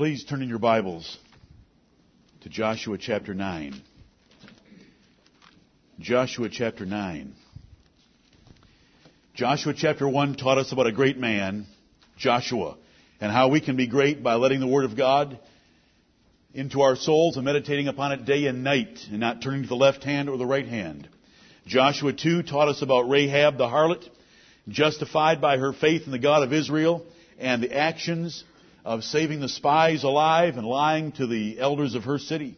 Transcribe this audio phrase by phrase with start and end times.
[0.00, 1.18] Please turn in your Bibles
[2.40, 3.82] to Joshua chapter 9.
[5.98, 7.34] Joshua chapter 9.
[9.34, 11.66] Joshua chapter 1 taught us about a great man,
[12.16, 12.78] Joshua,
[13.20, 15.38] and how we can be great by letting the Word of God
[16.54, 19.76] into our souls and meditating upon it day and night and not turning to the
[19.76, 21.10] left hand or the right hand.
[21.66, 24.08] Joshua 2 taught us about Rahab the harlot,
[24.66, 27.04] justified by her faith in the God of Israel
[27.38, 28.44] and the actions
[28.84, 32.56] of saving the spies alive and lying to the elders of her city.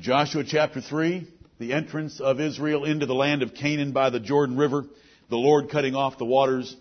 [0.00, 1.26] Joshua chapter 3,
[1.58, 4.84] the entrance of Israel into the land of Canaan by the Jordan River,
[5.30, 6.76] the Lord cutting off the waters.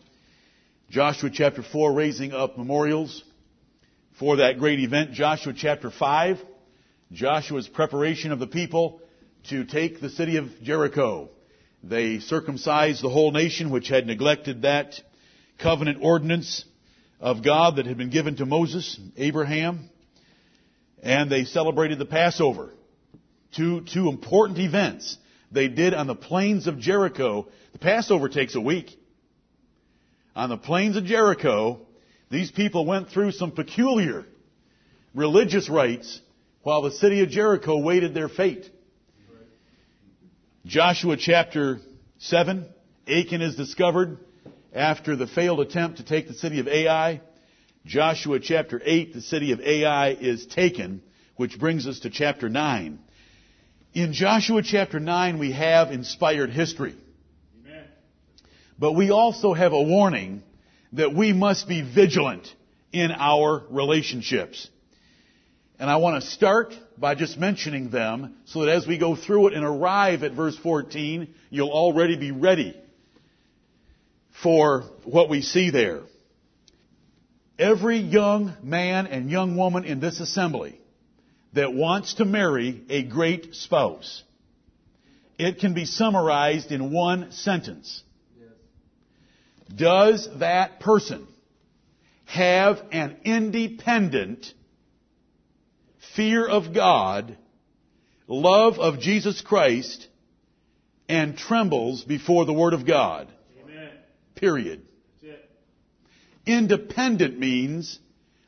[0.89, 3.23] Joshua chapter 4, raising up memorials
[4.19, 5.13] for that great event.
[5.13, 6.39] Joshua chapter 5,
[7.11, 9.01] Joshua's preparation of the people
[9.49, 11.29] to take the city of Jericho.
[11.83, 14.99] They circumcised the whole nation which had neglected that
[15.59, 16.65] covenant ordinance
[17.19, 19.89] of God that had been given to Moses, Abraham,
[21.01, 22.71] and they celebrated the Passover.
[23.55, 25.17] Two, two important events
[25.51, 27.47] they did on the plains of Jericho.
[27.73, 28.89] The Passover takes a week.
[30.35, 31.79] On the plains of Jericho,
[32.29, 34.25] these people went through some peculiar
[35.13, 36.19] religious rites
[36.63, 38.69] while the city of Jericho waited their fate.
[40.65, 41.79] Joshua chapter
[42.17, 42.65] 7,
[43.07, 44.17] Achan is discovered
[44.75, 47.21] after the failed attempt to take the city of Ai.
[47.85, 51.01] Joshua chapter 8, the city of Ai is taken,
[51.37, 52.99] which brings us to chapter 9.
[53.93, 56.95] In Joshua chapter 9, we have inspired history.
[57.63, 57.85] Amen.
[58.77, 60.43] But we also have a warning
[60.93, 62.53] that we must be vigilant
[62.91, 64.69] in our relationships.
[65.79, 69.47] And I want to start by just mentioning them so that as we go through
[69.47, 72.75] it and arrive at verse 14, you'll already be ready
[74.45, 76.01] for what we see there.
[77.57, 80.79] Every young man and young woman in this assembly
[81.53, 84.23] that wants to marry a great spouse,
[85.39, 88.03] it can be summarized in one sentence.
[89.75, 91.25] Does that person
[92.25, 94.53] have an independent
[96.15, 97.35] fear of God,
[98.27, 100.07] love of Jesus Christ,
[101.09, 103.27] and trembles before the Word of God?
[104.35, 104.81] Period.
[106.45, 107.97] Independent means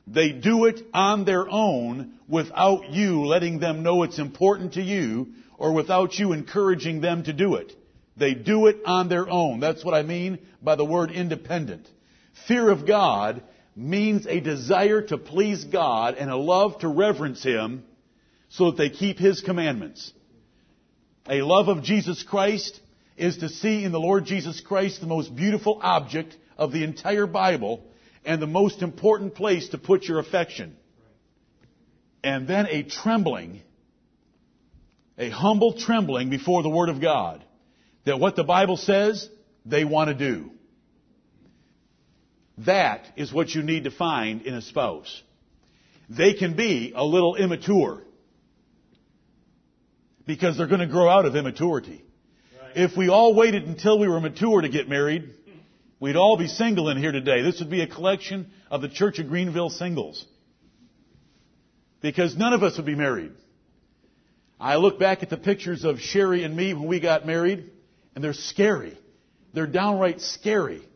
[0.05, 5.29] they do it on their own without you letting them know it's important to you
[5.57, 7.73] or without you encouraging them to do it.
[8.15, 9.59] They do it on their own.
[9.59, 11.87] That's what I mean by the word independent.
[12.47, 13.43] Fear of God
[13.75, 17.83] means a desire to please God and a love to reverence Him
[18.49, 20.11] so that they keep His commandments.
[21.29, 22.79] A love of Jesus Christ
[23.17, 27.25] is to see in the Lord Jesus Christ the most beautiful object of the entire
[27.25, 27.83] Bible
[28.23, 30.75] and the most important place to put your affection.
[32.23, 33.61] And then a trembling,
[35.17, 37.43] a humble trembling before the Word of God
[38.05, 39.27] that what the Bible says
[39.65, 40.51] they want to do.
[42.65, 45.21] That is what you need to find in a spouse.
[46.09, 48.03] They can be a little immature
[50.25, 52.03] because they're going to grow out of immaturity.
[52.77, 55.33] If we all waited until we were mature to get married,
[55.99, 57.41] we'd all be single in here today.
[57.41, 60.23] This would be a collection of the Church of Greenville singles.
[62.01, 63.31] Because none of us would be married.
[64.59, 67.71] I look back at the pictures of Sherry and me when we got married,
[68.13, 68.95] and they're scary.
[69.53, 70.87] They're downright scary.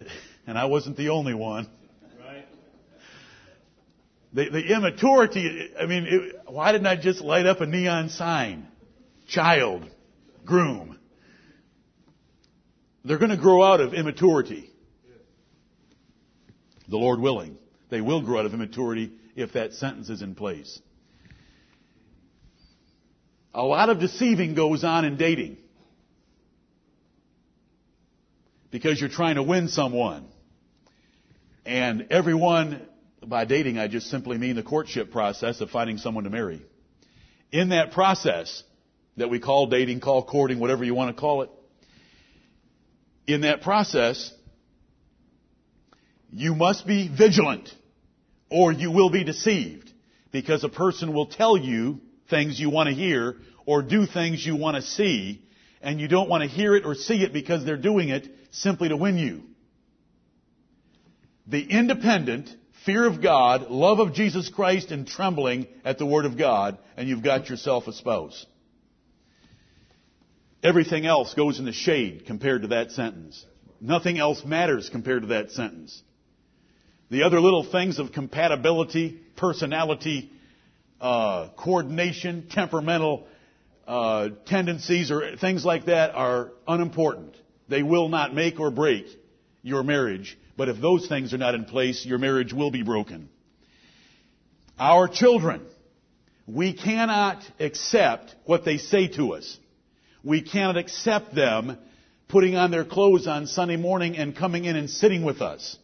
[0.44, 1.68] And I wasn't the only one.
[2.18, 2.48] Right.
[4.32, 8.66] The, the immaturity, I mean, it, why didn't I just light up a neon sign?
[9.28, 9.88] Child,
[10.44, 10.98] groom.
[13.04, 14.70] They're going to grow out of immaturity.
[16.88, 17.58] The Lord willing.
[17.90, 20.80] They will grow out of immaturity if that sentence is in place.
[23.54, 25.58] A lot of deceiving goes on in dating.
[28.70, 30.26] Because you're trying to win someone.
[31.66, 32.80] And everyone,
[33.24, 36.62] by dating, I just simply mean the courtship process of finding someone to marry.
[37.50, 38.62] In that process,
[39.16, 41.50] that we call dating, call courting, whatever you want to call it.
[43.26, 44.32] In that process,
[46.32, 47.72] you must be vigilant
[48.50, 49.92] or you will be deceived
[50.32, 52.00] because a person will tell you
[52.30, 53.36] things you want to hear
[53.66, 55.42] or do things you want to see
[55.82, 58.88] and you don't want to hear it or see it because they're doing it simply
[58.88, 59.42] to win you.
[61.46, 62.54] The independent,
[62.86, 67.08] fear of God, love of Jesus Christ, and trembling at the Word of God, and
[67.08, 68.46] you've got yourself a spouse.
[70.62, 73.44] Everything else goes in the shade compared to that sentence.
[73.80, 76.02] Nothing else matters compared to that sentence.
[77.10, 80.30] The other little things of compatibility, personality,
[81.00, 83.26] uh, coordination, temperamental
[83.86, 87.36] uh, tendencies, or things like that are unimportant.
[87.68, 89.06] They will not make or break
[89.62, 90.38] your marriage.
[90.56, 93.28] But if those things are not in place, your marriage will be broken.
[94.78, 95.62] Our children,
[96.46, 99.58] we cannot accept what they say to us.
[100.24, 101.78] We cannot accept them
[102.28, 105.76] putting on their clothes on Sunday morning and coming in and sitting with us.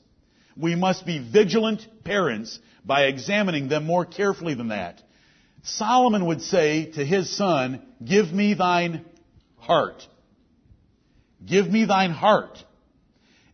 [0.57, 5.03] We must be vigilant parents by examining them more carefully than that.
[5.63, 9.05] Solomon would say to his son, give me thine
[9.59, 10.07] heart.
[11.45, 12.59] Give me thine heart.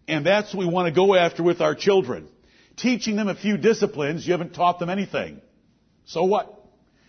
[0.06, 2.28] And that's what we want to go after with our children.
[2.76, 5.40] Teaching them a few disciplines, you haven't taught them anything.
[6.06, 6.62] So what?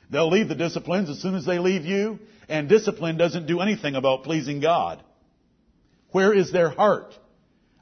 [0.09, 3.95] They'll leave the disciplines as soon as they leave you, and discipline doesn't do anything
[3.95, 5.01] about pleasing God.
[6.11, 7.13] Where is their heart?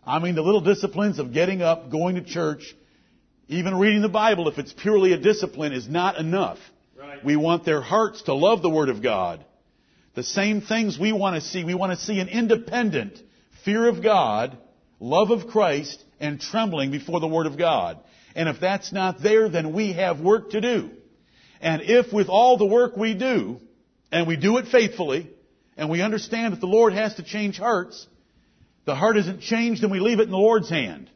[0.05, 2.75] I mean, the little disciplines of getting up, going to church,
[3.47, 6.57] even reading the Bible, if it's purely a discipline, is not enough.
[6.97, 7.23] Right.
[7.23, 9.43] We want their hearts to love the Word of God.
[10.15, 11.63] The same things we want to see.
[11.63, 13.19] We want to see an independent
[13.63, 14.57] fear of God,
[14.99, 17.99] love of Christ, and trembling before the Word of God.
[18.35, 20.91] And if that's not there, then we have work to do.
[21.61, 23.59] And if with all the work we do,
[24.13, 25.27] and we do it faithfully,
[25.75, 28.07] and we understand that the Lord has to change hearts,
[28.85, 31.09] the heart isn't changed and we leave it in the Lord's hand.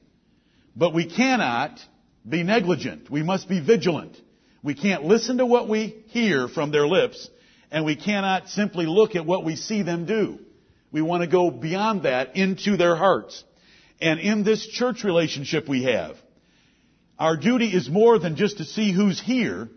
[0.76, 1.80] But we cannot
[2.28, 3.10] be negligent.
[3.10, 4.18] We must be vigilant.
[4.64, 7.30] We can't listen to what we hear from their lips,
[7.70, 10.40] and we cannot simply look at what we see them do.
[10.92, 13.44] We want to go beyond that into their hearts.
[14.02, 16.16] And in this church relationship we have,
[17.20, 19.70] our duty is more than just to see who's here.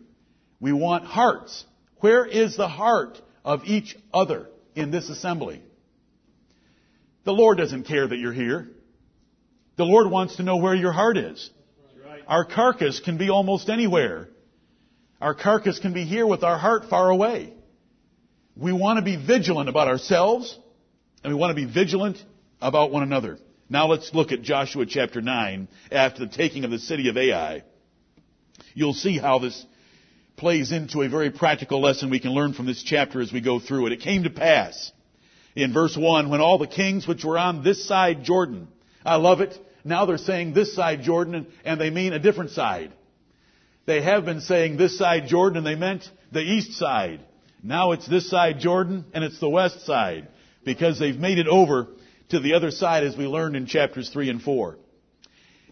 [0.59, 1.65] We want hearts.
[2.01, 5.63] Where is the heart of each other in this assembly?
[7.25, 8.69] The Lord doesn't care that you're here.
[9.77, 11.51] The Lord wants to know where your heart is.
[12.27, 14.29] Our carcass can be almost anywhere.
[15.21, 17.53] Our carcass can be here with our heart far away.
[18.57, 20.59] We want to be vigilant about ourselves,
[21.23, 22.23] and we want to be vigilant
[22.61, 23.39] about one another.
[23.69, 27.63] Now let's look at Joshua chapter 9 after the taking of the city of Ai.
[28.75, 29.65] You'll see how this
[30.41, 33.61] plays into a very practical lesson we can learn from this chapter as we go
[33.61, 33.93] through it.
[33.93, 34.91] It came to pass
[35.55, 38.67] in verse 1 when all the kings which were on this side Jordan,
[39.05, 39.57] I love it.
[39.85, 42.91] Now they're saying this side Jordan and they mean a different side.
[43.85, 47.21] They have been saying this side Jordan and they meant the east side.
[47.63, 50.29] Now it's this side Jordan and it's the west side
[50.65, 51.87] because they've made it over
[52.31, 54.79] to the other side as we learned in chapters 3 and 4.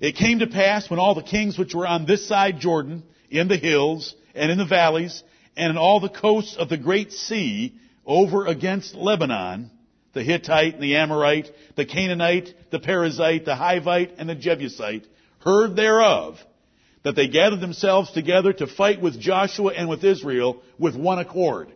[0.03, 3.49] It came to pass when all the kings which were on this side Jordan, in
[3.49, 5.23] the hills and in the valleys,
[5.56, 7.75] and in all the coasts of the great sea,
[8.06, 9.70] over against Lebanon,
[10.14, 15.06] the Hittite and the Amorite, the Canaanite, the Perizzite, the Hivite, and the Jebusite,
[15.40, 16.38] heard thereof,
[17.02, 21.73] that they gathered themselves together to fight with Joshua and with Israel with one accord.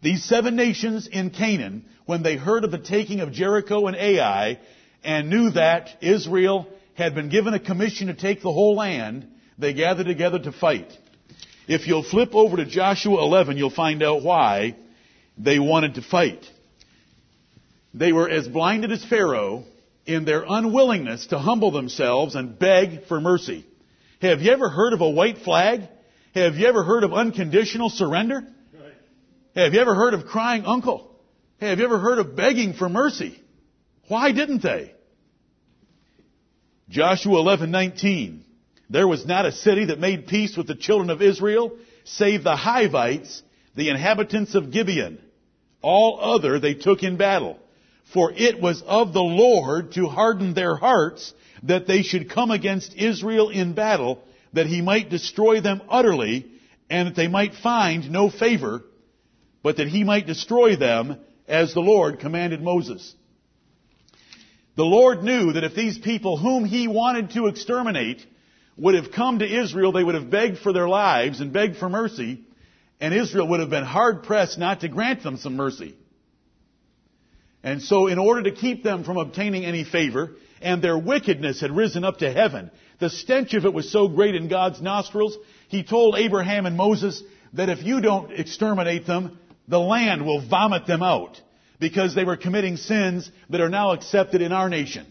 [0.00, 4.60] These seven nations in Canaan when they heard of the taking of Jericho and Ai
[5.02, 9.28] and knew that Israel had been given a commission to take the whole land,
[9.58, 10.96] they gather together to fight.
[11.66, 14.76] If you'll flip over to Joshua 11, you'll find out why
[15.36, 16.44] they wanted to fight.
[17.92, 19.64] They were as blinded as Pharaoh
[20.06, 23.66] in their unwillingness to humble themselves and beg for mercy.
[24.22, 25.82] Have you ever heard of a white flag?
[26.34, 28.46] Have you ever heard of unconditional surrender?
[29.54, 31.10] Have you ever heard of crying uncle?
[31.60, 33.42] Have you ever heard of begging for mercy?
[34.06, 34.94] Why didn't they?
[36.88, 38.44] Joshua 11:19
[38.90, 41.72] There was not a city that made peace with the children of Israel
[42.04, 43.42] save the Hivites,
[43.74, 45.18] the inhabitants of Gibeon.
[45.82, 47.58] All other they took in battle.
[48.12, 52.94] For it was of the Lord to harden their hearts that they should come against
[52.94, 54.22] Israel in battle,
[54.54, 56.46] that he might destroy them utterly,
[56.88, 58.82] and that they might find no favor,
[59.62, 63.14] but that he might destroy them as the Lord commanded Moses.
[64.76, 68.24] The Lord knew that if these people whom he wanted to exterminate
[68.78, 71.88] would have come to Israel, they would have begged for their lives and begged for
[71.88, 72.44] mercy,
[73.00, 75.94] and Israel would have been hard pressed not to grant them some mercy.
[77.62, 81.76] And so in order to keep them from obtaining any favor, and their wickedness had
[81.76, 82.70] risen up to heaven,
[83.00, 85.36] the stench of it was so great in God's nostrils,
[85.68, 87.22] he told Abraham and Moses
[87.54, 91.40] that if you don't exterminate them, the land will vomit them out
[91.80, 95.06] because they were committing sins that are now accepted in our nation.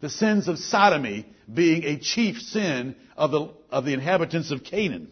[0.00, 5.10] The sins of sodomy being a chief sin of the, of the inhabitants of Canaan.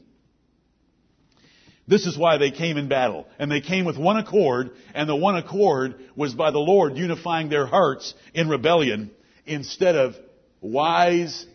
[1.88, 3.26] This is why they came in battle.
[3.38, 7.48] And they came with one accord, and the one accord was by the Lord unifying
[7.48, 9.10] their hearts in rebellion
[9.44, 10.16] instead of
[10.60, 11.46] wise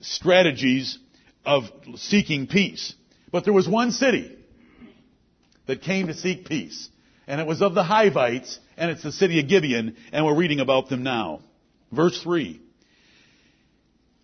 [0.00, 0.98] strategies
[1.44, 1.64] of
[1.96, 2.94] seeking peace.
[3.32, 4.36] But there was one city
[5.66, 6.88] that came to seek peace.
[7.26, 10.60] And it was of the Hivites, and it's the city of Gibeon, and we're reading
[10.60, 11.40] about them now.
[11.92, 12.60] Verse 3.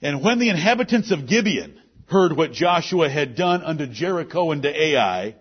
[0.02, 4.82] And when the inhabitants of Gibeon heard what Joshua had done unto Jericho and to
[4.82, 5.36] Ai,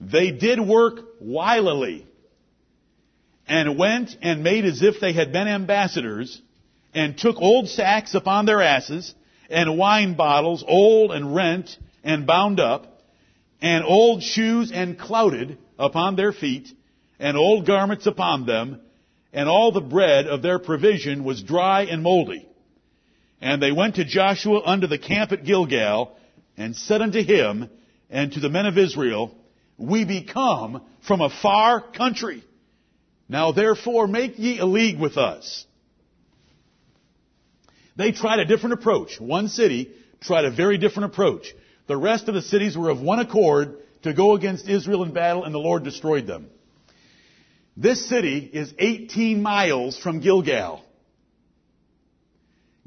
[0.00, 2.06] they did work wilily,
[3.46, 6.40] and went and made as if they had been ambassadors,
[6.92, 9.14] and took old sacks upon their asses,
[9.48, 13.00] and wine bottles, old and rent, and bound up,
[13.60, 16.68] and old shoes and clouted upon their feet,
[17.20, 18.80] and old garments upon them,
[19.32, 22.46] and all the bread of their provision was dry and moldy.
[23.40, 26.16] And they went to Joshua unto the camp at Gilgal,
[26.56, 27.68] and said unto him
[28.10, 29.34] and to the men of Israel,
[29.78, 32.44] We be come from a far country.
[33.28, 35.64] Now therefore make ye a league with us.
[37.96, 39.18] They tried a different approach.
[39.20, 41.52] One city tried a very different approach.
[41.86, 45.44] The rest of the cities were of one accord to go against Israel in battle,
[45.44, 46.48] and the Lord destroyed them.
[47.76, 50.84] This city is 18 miles from Gilgal.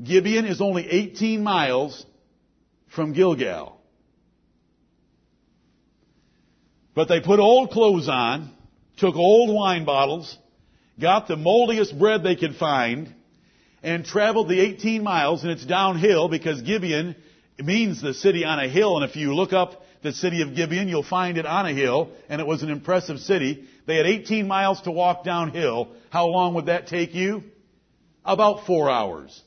[0.04, 2.06] Gibeon is only 18 miles
[2.90, 3.80] from Gilgal.
[6.94, 8.52] But they put old clothes on,
[8.98, 10.38] took old wine bottles,
[11.00, 13.14] got the moldiest bread they could find,
[13.84, 17.16] and traveled the 18 miles, and it's downhill because Gibeon
[17.60, 20.88] means the city on a hill, and if you look up the city of Gibeon,
[20.88, 23.68] you'll find it on a hill, and it was an impressive city.
[23.86, 25.90] They had 18 miles to walk downhill.
[26.10, 27.44] How long would that take you?
[28.24, 29.42] About four hours.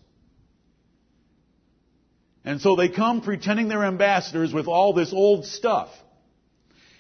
[2.44, 5.88] And so they come pretending they're ambassadors with all this old stuff.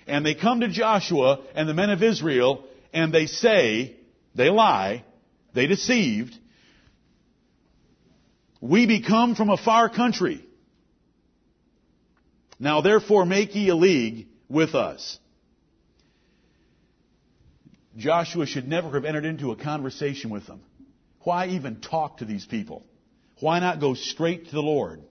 [0.06, 3.96] And they come to Joshua and the men of Israel and they say,
[4.34, 5.04] they lie,
[5.54, 6.34] they deceived,
[8.60, 10.44] we be come from a far country.
[12.58, 15.18] Now therefore make ye a league with us.
[17.98, 20.60] Joshua should never have entered into a conversation with them.
[21.20, 22.84] Why even talk to these people?
[23.40, 25.02] Why not go straight to the Lord?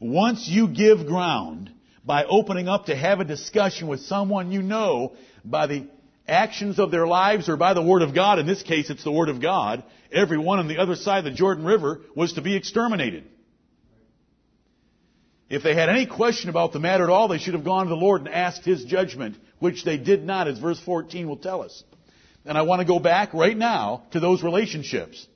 [0.00, 1.70] Once you give ground
[2.04, 5.86] by opening up to have a discussion with someone you know by the
[6.26, 9.12] actions of their lives or by the Word of God, in this case it's the
[9.12, 12.56] Word of God, everyone on the other side of the Jordan River was to be
[12.56, 13.24] exterminated.
[15.48, 17.90] If they had any question about the matter at all, they should have gone to
[17.90, 21.62] the Lord and asked His judgment, which they did not, as verse 14 will tell
[21.62, 21.84] us.
[22.44, 25.26] And I want to go back right now to those relationships.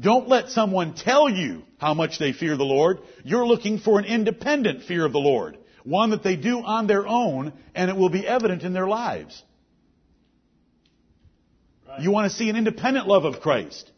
[0.00, 2.98] Don't let someone tell you how much they fear the Lord.
[3.24, 5.58] You're looking for an independent fear of the Lord.
[5.84, 9.42] One that they do on their own and it will be evident in their lives.
[11.88, 12.00] Right.
[12.00, 13.90] You want to see an independent love of Christ.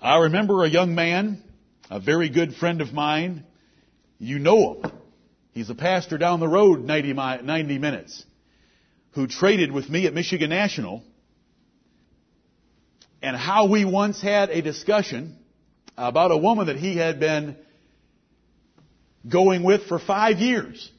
[0.00, 1.42] I remember a young man,
[1.90, 3.44] a very good friend of mine.
[4.18, 4.92] You know him.
[5.52, 8.24] He's a pastor down the road 90, 90 minutes
[9.12, 11.02] who traded with me at Michigan National
[13.22, 15.36] and how we once had a discussion
[15.96, 17.56] about a woman that he had been
[19.28, 20.90] going with for five years.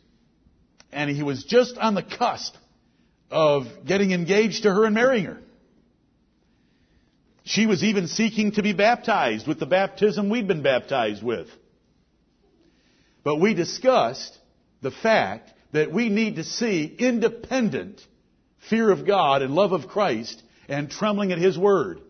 [0.91, 2.55] And he was just on the cusp
[3.31, 5.37] of getting engaged to her and marrying her.
[7.45, 11.47] She was even seeking to be baptized with the baptism we'd been baptized with.
[13.23, 14.37] But we discussed
[14.81, 18.01] the fact that we need to see independent
[18.69, 22.01] fear of God and love of Christ and trembling at His Word.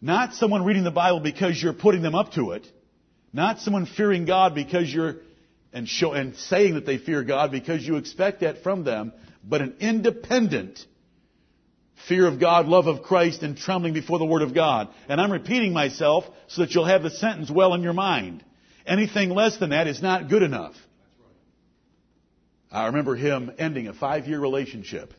[0.00, 2.66] Not someone reading the Bible because you're putting them up to it.
[3.32, 5.16] Not someone fearing God because you're
[5.72, 9.62] and show and saying that they fear God because you expect that from them, but
[9.62, 10.84] an independent
[12.08, 14.88] fear of God, love of Christ, and trembling before the Word of God.
[15.08, 18.44] And I'm repeating myself so that you'll have the sentence well in your mind.
[18.86, 20.74] Anything less than that is not good enough.
[22.72, 25.12] I remember him ending a five year relationship.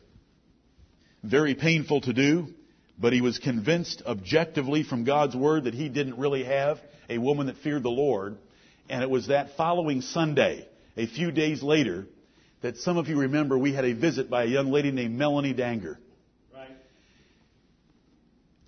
[1.22, 2.48] Very painful to do.
[2.98, 7.46] But he was convinced objectively from God's Word that he didn't really have a woman
[7.46, 8.36] that feared the Lord.
[8.88, 12.06] And it was that following Sunday, a few days later,
[12.62, 15.54] that some of you remember we had a visit by a young lady named Melanie
[15.54, 15.98] Danger.
[16.54, 16.70] Right.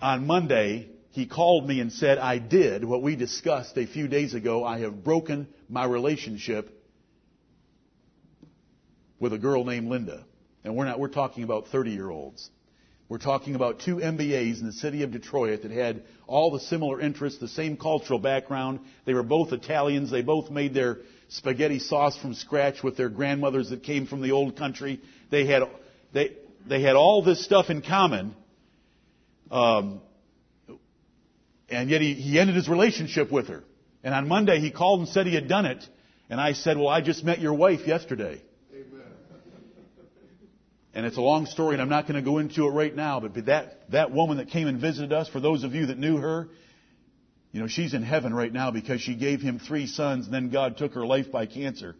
[0.00, 4.35] On Monday, he called me and said, I did what we discussed a few days
[4.35, 4.64] ago.
[4.64, 6.75] I have broken my relationship
[9.20, 10.25] with a girl named Linda.
[10.64, 12.50] And we're not, we're talking about 30 year olds.
[13.08, 17.00] We're talking about two MBAs in the city of Detroit that had all the similar
[17.00, 18.80] interests, the same cultural background.
[19.04, 20.11] They were both Italians.
[20.11, 24.32] They both made their spaghetti sauce from scratch with their grandmothers that came from the
[24.32, 25.00] old country.
[25.30, 25.62] They had,
[26.12, 26.37] they,
[26.68, 28.35] they had all this stuff in common.
[29.52, 30.00] Um,
[31.68, 33.64] And yet he, he ended his relationship with her.
[34.04, 35.85] And on Monday he called and said he had done it.
[36.30, 38.40] And I said, well, I just met your wife yesterday.
[40.97, 43.21] And it's a long story, and I'm not going to go into it right now,
[43.21, 46.17] but that, that woman that came and visited us, for those of you that knew
[46.17, 46.49] her,
[47.53, 50.49] you know, she's in heaven right now because she gave him three sons, and then
[50.49, 51.97] God took her life by cancer.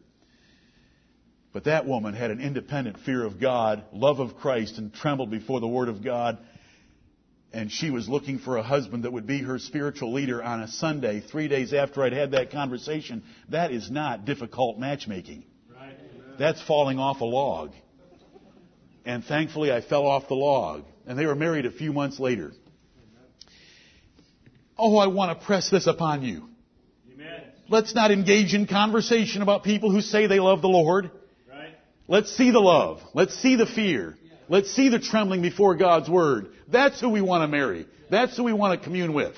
[1.53, 5.61] But that woman had an independent fear of God, love of Christ, and trembled before
[5.61, 6.39] the Word of God.
[7.53, 10.69] And she was looking for a husband that would be her spiritual leader on a
[10.69, 13.25] Sunday, three days after I'd had that conversation.
[13.51, 15.45] That is not difficult matchmaking.
[15.71, 16.39] Right.
[16.39, 17.75] That's falling off a log.
[19.07, 20.85] And thankfully, I fell off the log.
[21.07, 22.53] And they were married a few months later.
[24.77, 26.49] Oh, I want to press this upon you.
[27.15, 27.41] Amen.
[27.69, 31.13] Let's not engage in conversation about people who say they love the Lord.
[31.49, 31.71] Right.
[32.09, 33.01] Let's see the love.
[33.15, 34.19] Let's see the fear.
[34.23, 34.33] Yeah.
[34.49, 36.49] Let's see the trembling before God's Word.
[36.69, 37.87] That's who we want to marry.
[38.11, 39.35] That's who we want to commune with.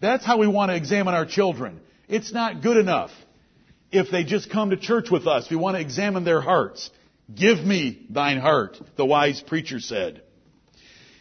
[0.00, 1.80] That's how we want to examine our children.
[2.08, 3.10] It's not good enough
[3.92, 5.48] if they just come to church with us.
[5.50, 6.90] We want to examine their hearts.
[7.34, 10.22] Give me thine heart, the wise preacher said.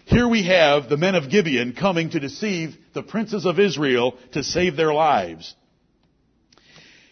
[0.06, 4.44] Here we have the men of Gibeon coming to deceive the princes of Israel to
[4.44, 5.54] save their lives.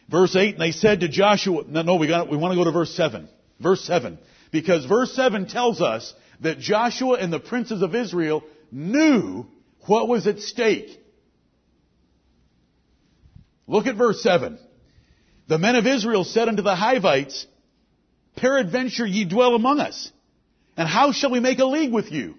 [0.10, 2.64] Verse 8, and they said to Joshua, no, no we, got, we want to go
[2.64, 3.28] to verse 7.
[3.60, 4.18] Verse 7.
[4.52, 9.46] Because verse 7 tells us that Joshua and the princes of Israel knew
[9.88, 11.02] what was at stake.
[13.68, 14.60] Look at verse 7.
[15.48, 17.46] The men of Israel said unto the Hivites,
[18.36, 20.12] Peradventure ye dwell among us.
[20.78, 22.36] And how shall we make a league with you?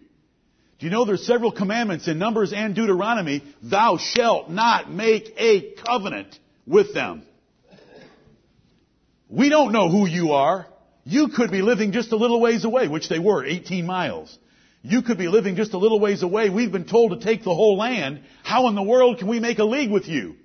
[0.79, 3.43] Do you know there's several commandments in Numbers and Deuteronomy?
[3.63, 7.23] Thou shalt not make a covenant with them.
[9.31, 10.67] We don't know who you are.
[11.05, 14.37] You could be living just a little ways away, which they were, 18 miles.
[14.83, 16.51] You could be living just a little ways away.
[16.51, 18.21] We've been told to take the whole land.
[18.43, 20.37] How in the world can we make a league with you?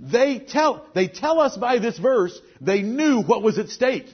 [0.00, 4.06] They tell, they tell us by this verse, they knew what was at stake.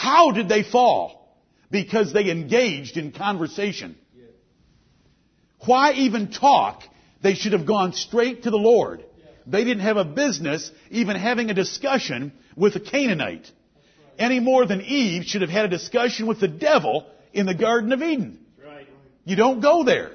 [0.00, 1.36] How did they fall?
[1.70, 3.96] Because they engaged in conversation.
[5.66, 6.82] Why even talk?
[7.20, 9.04] They should have gone straight to the Lord.
[9.46, 13.50] They didn't have a business even having a discussion with a Canaanite.
[14.18, 17.92] Any more than Eve should have had a discussion with the devil in the Garden
[17.92, 18.38] of Eden.
[19.26, 20.12] You don't go there.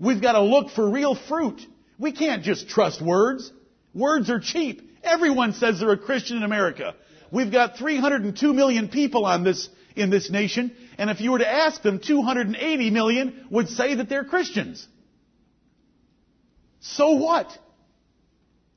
[0.00, 1.60] We've got to look for real fruit.
[1.96, 3.52] We can't just trust words.
[3.94, 4.82] Words are cheap.
[5.04, 6.96] Everyone says they're a Christian in America.
[7.30, 11.48] We've got 302 million people on this, in this nation, and if you were to
[11.48, 14.86] ask them, 280 million would say that they're Christians.
[16.80, 17.50] So what?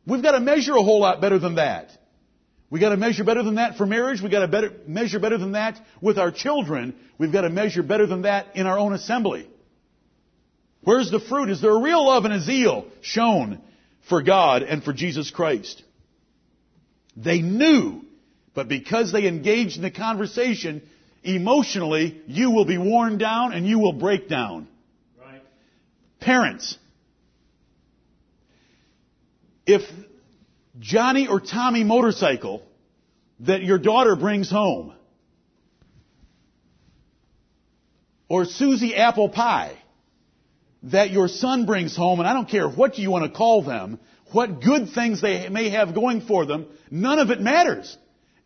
[0.06, 1.92] We've got to measure a whole lot better than that.
[2.70, 4.22] We've got to measure better than that for marriage.
[4.22, 6.96] We've got to better, measure better than that with our children.
[7.18, 9.48] We've got to measure better than that in our own assembly.
[10.82, 11.50] Where's the fruit?
[11.50, 13.62] Is there a real love and a zeal shown
[14.08, 15.84] for God and for Jesus Christ?
[17.18, 18.06] They knew
[18.60, 20.82] but because they engage in the conversation,
[21.24, 24.67] emotionally, you will be worn down and you will break down.
[25.17, 25.41] Right.
[26.19, 26.78] Parents,
[29.65, 29.82] if
[30.78, 32.62] Johnny or Tommy motorcycle
[33.39, 34.91] that your daughter brings home,
[38.28, 39.78] or Susie apple pie
[40.84, 44.02] that your son brings home, and I don't care what you want to call them,
[44.34, 47.98] what good things they may have going for them, none of it matters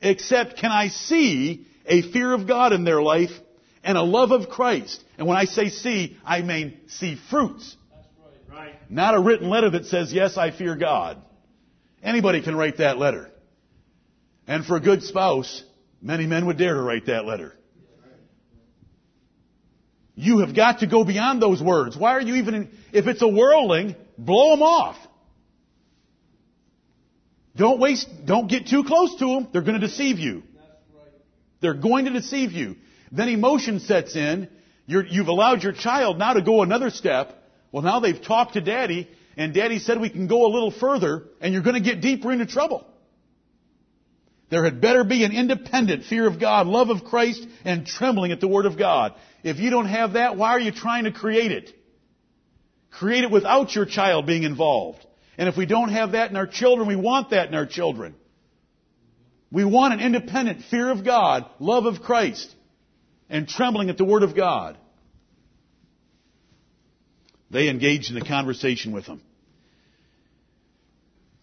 [0.05, 3.31] except can I see a fear of God in their life
[3.83, 5.03] and a love of Christ.
[5.17, 7.75] And when I say see, I mean see fruits.
[8.89, 11.21] Not a written letter that says, yes, I fear God.
[12.01, 13.29] Anybody can write that letter.
[14.47, 15.63] And for a good spouse,
[16.01, 17.55] many men would dare to write that letter.
[20.15, 21.97] You have got to go beyond those words.
[21.97, 24.97] Why are you even, in, if it's a whirling, blow them off.
[27.55, 29.47] Don't waste, don't get too close to them.
[29.51, 30.43] They're going to deceive you.
[31.61, 32.75] They're going to deceive you.
[33.11, 34.49] Then emotion sets in.
[34.87, 37.33] you have allowed your child now to go another step.
[37.71, 41.23] Well, now they've talked to daddy, and daddy said we can go a little further,
[41.41, 42.85] and you're going to get deeper into trouble.
[44.49, 48.39] There had better be an independent fear of God, love of Christ, and trembling at
[48.39, 49.13] the Word of God.
[49.43, 51.71] If you don't have that, why are you trying to create it?
[52.91, 55.03] Create it without your child being involved.
[55.37, 58.15] And if we don't have that in our children, we want that in our children.
[59.51, 62.53] We want an independent fear of God, love of Christ,
[63.29, 64.77] and trembling at the Word of God.
[67.49, 69.21] They engaged in a conversation with him.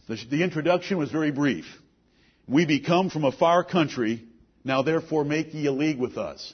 [0.08, 1.66] The, the introduction was very brief.
[2.48, 4.24] We be come from a far country,
[4.64, 6.52] now therefore make ye a league with us.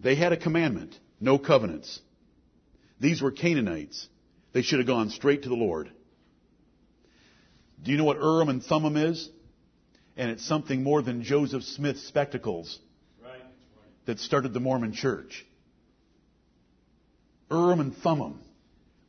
[0.00, 2.00] They had a commandment no covenants.
[3.00, 4.08] These were Canaanites.
[4.54, 5.90] They should have gone straight to the Lord.
[7.82, 9.28] Do you know what Urim and Thummim is?
[10.16, 12.78] And it's something more than Joseph Smith's spectacles
[14.06, 15.44] that started the Mormon church.
[17.50, 18.40] Urim and Thummim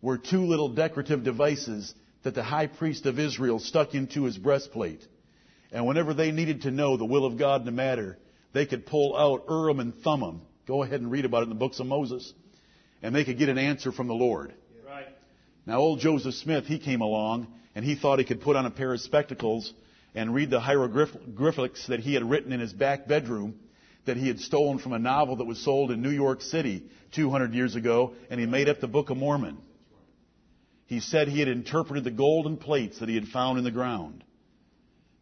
[0.02, 5.06] were two little decorative devices that the high priest of Israel stuck into his breastplate.
[5.72, 8.18] And whenever they needed to know the will of God in a matter,
[8.54, 10.42] they could pull out Urim and Thummim.
[10.66, 12.34] Go ahead and read about it in the books of Moses.
[13.04, 14.52] And they could get an answer from the Lord.
[15.66, 18.72] Now old Joseph Smith, he came along and he thought he could put on a
[18.72, 19.74] pair of spectacles
[20.14, 23.60] and read the hieroglyphics that he had written in his back bedroom
[24.06, 27.54] that he had stolen from a novel that was sold in New York City 200
[27.54, 29.58] years ago, and he made up the Book of Mormon.
[30.86, 34.24] He said he had interpreted the golden plates that he had found in the ground.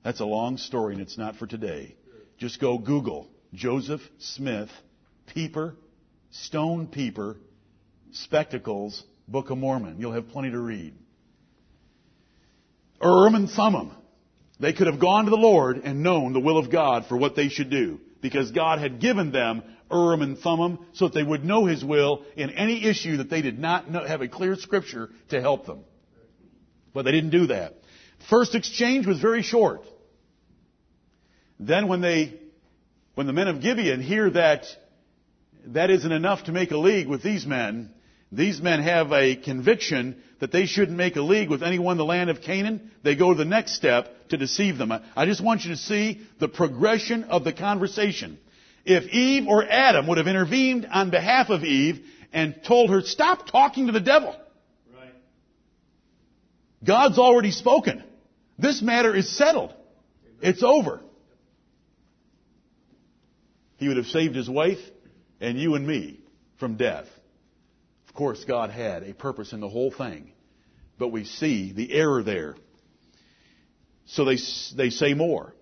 [0.04, 1.96] That's a long story, and it's not for today.
[2.38, 4.70] Just go Google Joseph Smith,
[5.28, 5.76] peeper,
[6.32, 7.38] stone peeper,
[8.12, 9.98] spectacles, Book of Mormon.
[10.00, 10.94] You'll have plenty to read.
[13.02, 13.92] Urim and Thummim.
[14.60, 17.36] They could have gone to the Lord and known the will of God for what
[17.36, 21.44] they should do because God had given them Urim and Thummim so that they would
[21.44, 25.10] know His will in any issue that they did not know, have a clear scripture
[25.30, 25.80] to help them.
[26.94, 27.76] But they didn't do that.
[28.30, 29.82] First exchange was very short.
[31.60, 32.40] Then when they,
[33.16, 34.66] when the men of Gibeon hear that
[35.68, 37.94] that isn't enough to make a league with these men,
[38.36, 42.06] these men have a conviction that they shouldn't make a league with anyone in the
[42.06, 42.92] land of Canaan.
[43.04, 44.92] They go to the next step to deceive them.
[45.16, 48.40] I just want you to see the progression of the conversation.
[48.86, 53.48] If Eve or Adam would have intervened on behalf of Eve and told her, stop
[53.48, 54.36] talking to the devil.
[54.94, 55.14] Right.
[56.84, 58.04] God's already spoken.
[58.58, 59.74] This matter is settled.
[60.42, 61.02] It's over.
[63.78, 64.80] He would have saved his wife
[65.40, 66.20] and you and me
[66.58, 67.06] from death.
[68.14, 70.34] Of course, God had a purpose in the whole thing,
[71.00, 72.56] but we see the error there.
[74.06, 74.38] So they,
[74.76, 75.56] they say more.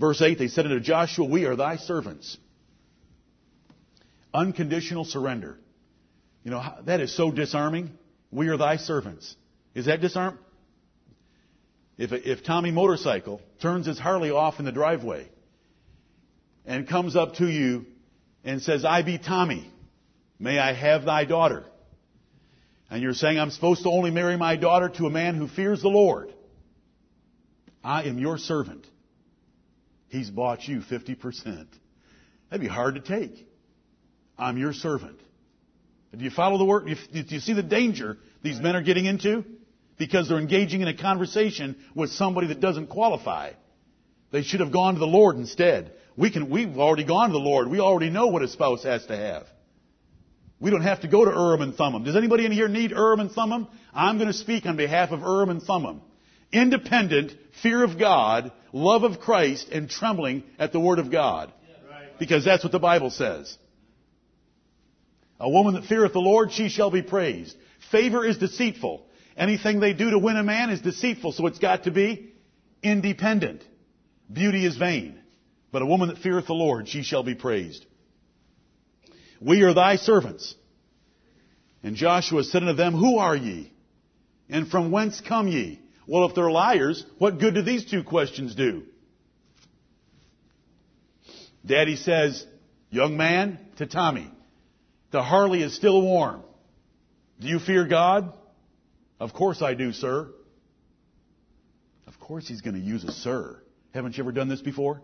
[0.00, 2.36] Verse 8, they said unto Joshua, We are thy servants.
[4.34, 5.58] Unconditional surrender.
[6.42, 7.92] You know, that is so disarming.
[8.32, 9.36] We are thy servants.
[9.76, 10.40] Is that disarm?
[11.98, 15.28] If, if Tommy Motorcycle turns his Harley off in the driveway
[16.66, 17.86] and comes up to you
[18.42, 19.70] and says, I be Tommy,
[20.40, 21.64] may I have thy daughter?
[22.92, 25.80] And you're saying, I'm supposed to only marry my daughter to a man who fears
[25.80, 26.30] the Lord.
[27.82, 28.86] I am your servant.
[30.08, 31.68] He's bought you 50%.
[32.50, 33.48] That'd be hard to take.
[34.38, 35.18] I'm your servant.
[36.14, 36.84] Do you follow the word?
[36.84, 39.46] Do you see the danger these men are getting into?
[39.96, 43.52] Because they're engaging in a conversation with somebody that doesn't qualify.
[44.32, 45.94] They should have gone to the Lord instead.
[46.14, 47.68] We can, we've already gone to the Lord.
[47.68, 49.46] We already know what a spouse has to have.
[50.62, 52.04] We don't have to go to Urim and Thummim.
[52.04, 53.66] Does anybody in here need Urim and Thummim?
[53.92, 56.00] I'm going to speak on behalf of Urim and Thummim.
[56.52, 57.32] Independent,
[57.64, 61.52] fear of God, love of Christ, and trembling at the Word of God.
[62.20, 63.58] Because that's what the Bible says.
[65.40, 67.56] A woman that feareth the Lord, she shall be praised.
[67.90, 69.04] Favor is deceitful.
[69.36, 72.34] Anything they do to win a man is deceitful, so it's got to be
[72.84, 73.64] independent.
[74.32, 75.18] Beauty is vain.
[75.72, 77.84] But a woman that feareth the Lord, she shall be praised.
[79.44, 80.54] We are thy servants.
[81.82, 83.72] And Joshua said unto them, Who are ye?
[84.48, 85.80] And from whence come ye?
[86.06, 88.84] Well, if they're liars, what good do these two questions do?
[91.64, 92.44] Daddy says,
[92.90, 94.30] Young man, to Tommy,
[95.10, 96.42] the Harley is still warm.
[97.40, 98.32] Do you fear God?
[99.18, 100.28] Of course I do, sir.
[102.06, 103.60] Of course he's going to use a sir.
[103.94, 105.00] Haven't you ever done this before?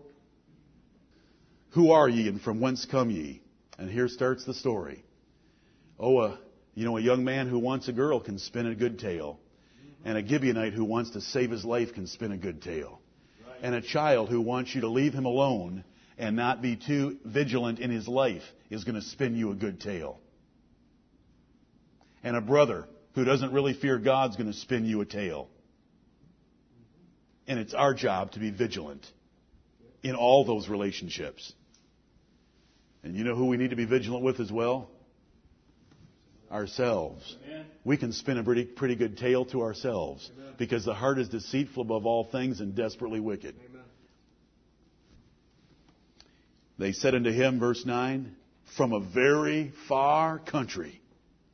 [1.71, 3.41] Who are ye and from whence come ye?
[3.79, 5.05] And here starts the story.
[5.97, 6.37] Oh, uh,
[6.75, 9.39] you know, a young man who wants a girl can spin a good tale.
[10.03, 12.99] And a Gibeonite who wants to save his life can spin a good tale.
[13.47, 13.57] Right.
[13.63, 15.85] And a child who wants you to leave him alone
[16.17, 19.79] and not be too vigilant in his life is going to spin you a good
[19.79, 20.19] tale.
[22.21, 25.47] And a brother who doesn't really fear God's going to spin you a tale.
[27.47, 29.05] And it's our job to be vigilant
[30.03, 31.53] in all those relationships.
[33.03, 34.89] And you know who we need to be vigilant with as well?
[36.51, 37.37] Ourselves.
[37.45, 37.65] Amen.
[37.83, 40.53] We can spin a pretty, pretty good tale to ourselves Amen.
[40.57, 43.55] because the heart is deceitful above all things and desperately wicked.
[43.69, 43.83] Amen.
[46.77, 48.35] They said unto him, verse 9,
[48.75, 51.01] From a very far country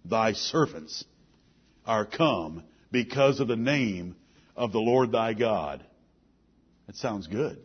[0.05, 1.03] thy servants
[1.86, 4.15] are come because of the name
[4.55, 5.84] of the Lord thy God.
[6.88, 7.60] That sounds good.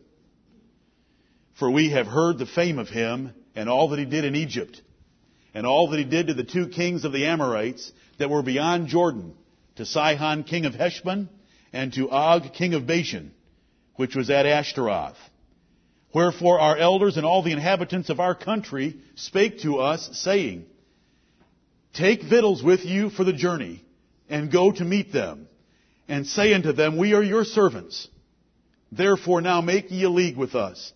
[1.58, 4.80] For we have heard the fame of him and all that he did in Egypt,
[5.52, 8.88] and all that he did to the two kings of the Amorites that were beyond
[8.88, 9.34] Jordan,
[9.76, 11.28] to Sihon king of Heshbon,
[11.70, 13.32] and to Og king of Bashan,
[13.96, 15.18] which was at Ashtaroth.
[16.14, 20.64] Wherefore our elders and all the inhabitants of our country spake to us, saying,
[21.92, 23.84] Take victuals with you for the journey,
[24.30, 25.48] and go to meet them,
[26.08, 28.08] and say unto them, We are your servants.
[28.90, 30.94] Therefore now make ye a league with us.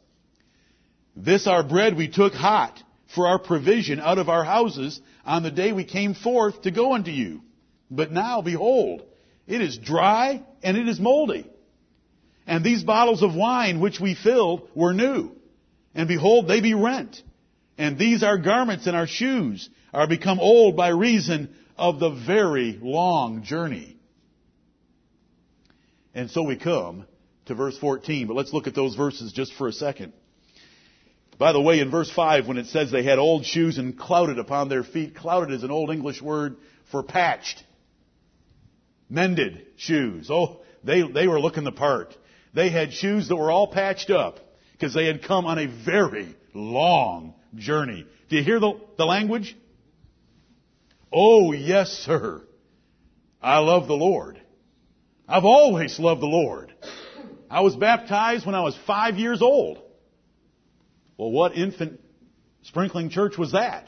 [1.16, 2.82] This our bread we took hot
[3.14, 6.94] for our provision out of our houses on the day we came forth to go
[6.94, 7.42] unto you.
[7.90, 9.02] But now, behold,
[9.46, 11.48] it is dry and it is moldy.
[12.46, 15.30] And these bottles of wine which we filled were new.
[15.94, 17.22] And behold, they be rent.
[17.78, 22.78] And these our garments and our shoes are become old by reason of the very
[22.82, 23.96] long journey.
[26.14, 27.06] And so we come
[27.46, 30.12] to verse 14, but let's look at those verses just for a second.
[31.38, 34.38] By the way, in verse 5, when it says they had old shoes and clouted
[34.38, 36.56] upon their feet, clouted is an old English word
[36.90, 37.64] for patched.
[39.10, 40.28] Mended shoes.
[40.30, 42.16] Oh, they, they were looking the part.
[42.54, 44.38] They had shoes that were all patched up
[44.72, 48.06] because they had come on a very long journey.
[48.28, 49.56] Do you hear the, the language?
[51.12, 52.42] Oh, yes, sir.
[53.42, 54.40] I love the Lord.
[55.28, 56.72] I've always loved the Lord.
[57.50, 59.83] I was baptized when I was five years old.
[61.16, 62.00] Well, what infant
[62.62, 63.86] sprinkling church was that?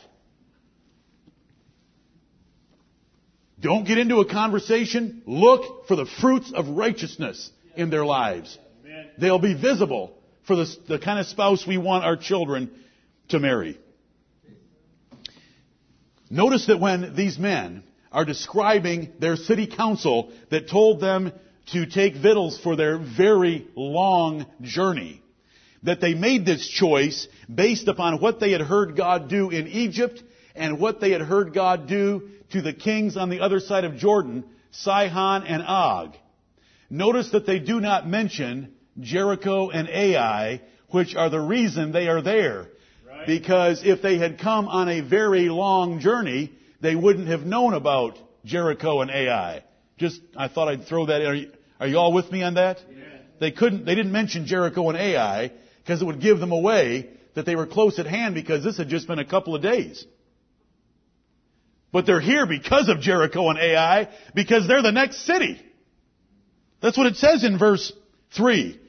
[3.58, 5.22] Don't get into a conversation.
[5.26, 8.58] Look for the fruits of righteousness in their lives.
[9.18, 10.12] They'll be visible
[10.46, 12.70] for the, the kind of spouse we want our children
[13.28, 13.78] to marry.
[16.28, 21.32] Notice that when these men are describing their city council that told them
[21.72, 25.22] to take victuals for their very long journey,
[25.82, 30.22] that they made this choice based upon what they had heard God do in Egypt
[30.54, 33.96] and what they had heard God do to the kings on the other side of
[33.96, 36.14] Jordan, Sihon and Og.
[36.88, 42.22] Notice that they do not mention Jericho and Ai, which are the reason they are
[42.22, 42.68] there.
[43.06, 43.26] Right.
[43.26, 48.18] Because if they had come on a very long journey, they wouldn't have known about
[48.44, 49.64] Jericho and Ai.
[49.98, 51.26] Just, I thought I'd throw that in.
[51.26, 52.78] Are you, are you all with me on that?
[52.88, 53.04] Yeah.
[53.40, 55.52] They couldn't, they didn't mention Jericho and Ai
[55.86, 58.88] because it would give them away that they were close at hand because this had
[58.88, 60.04] just been a couple of days.
[61.92, 65.60] But they're here because of Jericho and Ai because they're the next city.
[66.82, 67.92] That's what it says in verse
[68.34, 68.80] 3.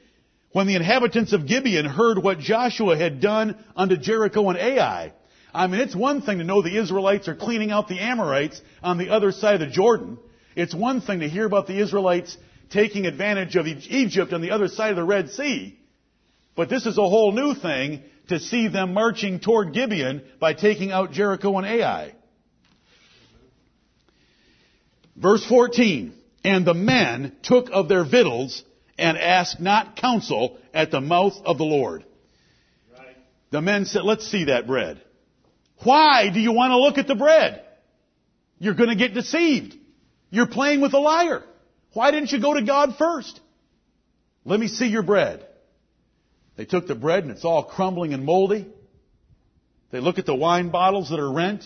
[0.50, 5.12] When the inhabitants of Gibeon heard what Joshua had done unto Jericho and Ai.
[5.54, 8.98] I mean, it's one thing to know the Israelites are cleaning out the Amorites on
[8.98, 10.18] the other side of the Jordan.
[10.56, 12.36] It's one thing to hear about the Israelites
[12.70, 15.77] taking advantage of Egypt on the other side of the Red Sea.
[16.58, 20.90] But this is a whole new thing to see them marching toward Gibeon by taking
[20.90, 22.16] out Jericho and Ai.
[25.14, 26.12] Verse 14.
[26.42, 28.64] And the men took of their victuals
[28.98, 32.04] and asked not counsel at the mouth of the Lord.
[32.92, 33.16] Right.
[33.52, 35.00] The men said, let's see that bread.
[35.84, 37.62] Why do you want to look at the bread?
[38.58, 39.76] You're going to get deceived.
[40.30, 41.44] You're playing with a liar.
[41.92, 43.40] Why didn't you go to God first?
[44.44, 45.44] Let me see your bread.
[46.58, 48.66] They took the bread and it's all crumbling and moldy.
[49.92, 51.64] They look at the wine bottles that are rent.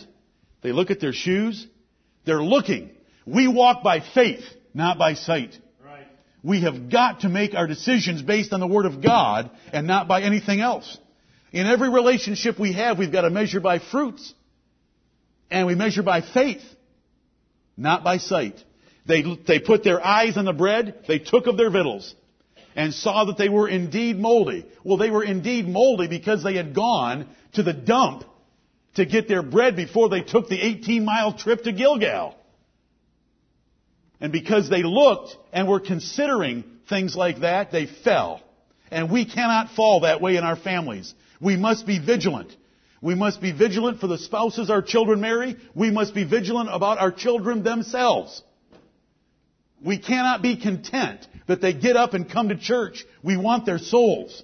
[0.60, 1.66] They look at their shoes.
[2.26, 2.90] They're looking.
[3.26, 5.58] We walk by faith, not by sight.
[5.82, 6.06] Right.
[6.42, 10.08] We have got to make our decisions based on the Word of God and not
[10.08, 10.98] by anything else.
[11.52, 14.34] In every relationship we have, we've got to measure by fruits.
[15.50, 16.62] And we measure by faith,
[17.78, 18.62] not by sight.
[19.06, 22.14] They, they put their eyes on the bread, they took of their victuals,
[22.74, 24.66] and saw that they were indeed moldy.
[24.84, 28.24] Well, they were indeed moldy because they had gone to the dump
[28.94, 32.36] to get their bread before they took the 18 mile trip to Gilgal.
[34.20, 38.40] And because they looked and were considering things like that, they fell.
[38.90, 41.14] And we cannot fall that way in our families.
[41.40, 42.54] We must be vigilant.
[43.00, 45.56] We must be vigilant for the spouses our children marry.
[45.74, 48.42] We must be vigilant about our children themselves.
[49.84, 53.04] We cannot be content that they get up and come to church.
[53.22, 54.42] We want their souls.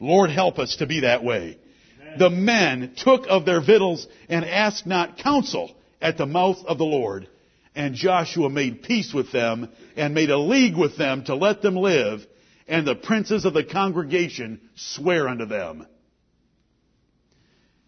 [0.00, 1.58] Lord help us to be that way.
[2.00, 2.18] Amen.
[2.18, 6.84] The men took of their victuals and asked not counsel at the mouth of the
[6.84, 7.28] Lord.
[7.74, 11.76] And Joshua made peace with them and made a league with them to let them
[11.76, 12.26] live.
[12.68, 15.86] And the princes of the congregation swear unto them.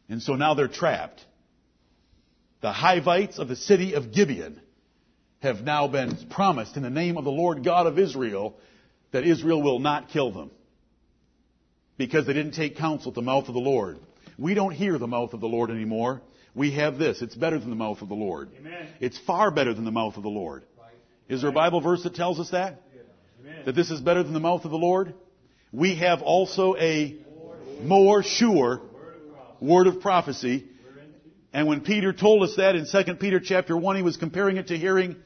[0.09, 1.25] And so now they're trapped.
[2.61, 4.61] The Hivites of the city of Gibeon
[5.45, 8.57] have now been promised in the name of the Lord God of Israel
[9.13, 10.51] that Israel will not kill them
[11.97, 13.99] because they didn't take counsel at the mouth of the Lord.
[14.39, 16.23] We don't hear the mouth of the Lord anymore.
[16.55, 17.23] we have this.
[17.23, 18.51] It's better than the mouth of the Lord.
[18.59, 18.89] Amen.
[19.01, 20.65] It's far better than the mouth of the Lord.
[21.29, 22.83] Is there a Bible verse that tells us that?
[23.41, 23.63] Amen.
[23.67, 25.15] That this is better than the mouth of the Lord?
[25.73, 27.17] We have also a
[27.83, 28.81] more sure
[29.61, 30.65] word of prophecy.
[31.53, 34.69] And when Peter told us that in 2 Peter chapter 1, he was comparing it
[34.69, 35.17] to hearing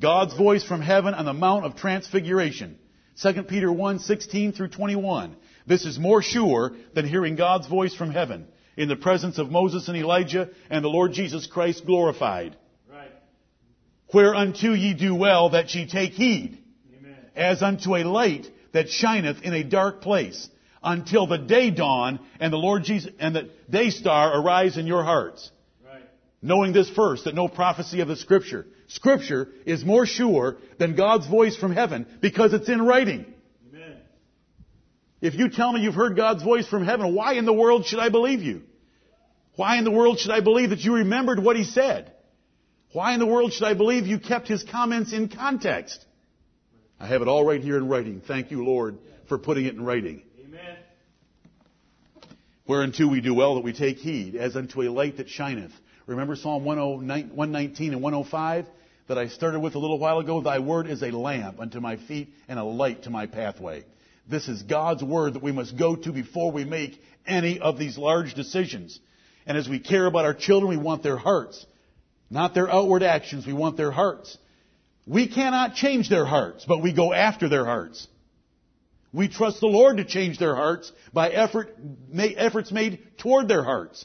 [0.00, 2.78] God's voice from heaven on the Mount of Transfiguration.
[3.22, 5.36] 2 Peter 1, 16 through 21.
[5.66, 9.88] This is more sure than hearing God's voice from heaven in the presence of Moses
[9.88, 12.56] and Elijah and the Lord Jesus Christ glorified.
[12.90, 13.10] Right.
[14.12, 16.62] Whereunto ye do well that ye take heed,
[16.98, 17.16] Amen.
[17.34, 20.50] as unto a light that shineth in a dark place,
[20.82, 25.02] until the day dawn and the Lord Jesus and the day star arise in your
[25.02, 25.50] hearts.
[25.84, 26.02] Right.
[26.42, 28.66] Knowing this first, that no prophecy of the Scripture.
[28.88, 33.26] Scripture is more sure than God's voice from heaven because it's in writing.
[33.72, 33.96] Amen.
[35.20, 37.98] If you tell me you've heard God's voice from heaven, why in the world should
[37.98, 38.62] I believe you?
[39.56, 42.12] Why in the world should I believe that you remembered what He said?
[42.92, 46.04] Why in the world should I believe you kept His comments in context?
[47.00, 48.22] I have it all right here in writing.
[48.26, 50.22] Thank you, Lord, for putting it in writing.
[50.44, 50.76] Amen.
[52.66, 55.72] Whereunto we do well that we take heed, as unto a light that shineth.
[56.06, 58.66] Remember Psalm 109 119 and 105
[59.08, 60.40] that I started with a little while ago?
[60.40, 63.84] Thy word is a lamp unto my feet and a light to my pathway.
[64.28, 67.98] This is God's word that we must go to before we make any of these
[67.98, 68.98] large decisions.
[69.46, 71.64] And as we care about our children, we want their hearts,
[72.30, 73.46] not their outward actions.
[73.46, 74.36] We want their hearts.
[75.06, 78.06] We cannot change their hearts, but we go after their hearts.
[79.12, 81.76] We trust the Lord to change their hearts by effort,
[82.16, 84.04] efforts made toward their hearts.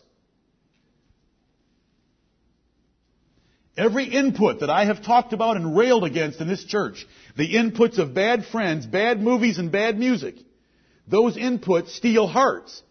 [3.81, 7.97] Every input that I have talked about and railed against in this church, the inputs
[7.97, 10.35] of bad friends, bad movies, and bad music,
[11.07, 12.83] those inputs steal hearts.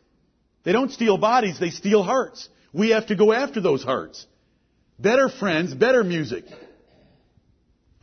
[0.64, 2.48] They don't steal bodies, they steal hearts.
[2.72, 4.26] We have to go after those hearts.
[4.98, 6.44] Better friends, better music.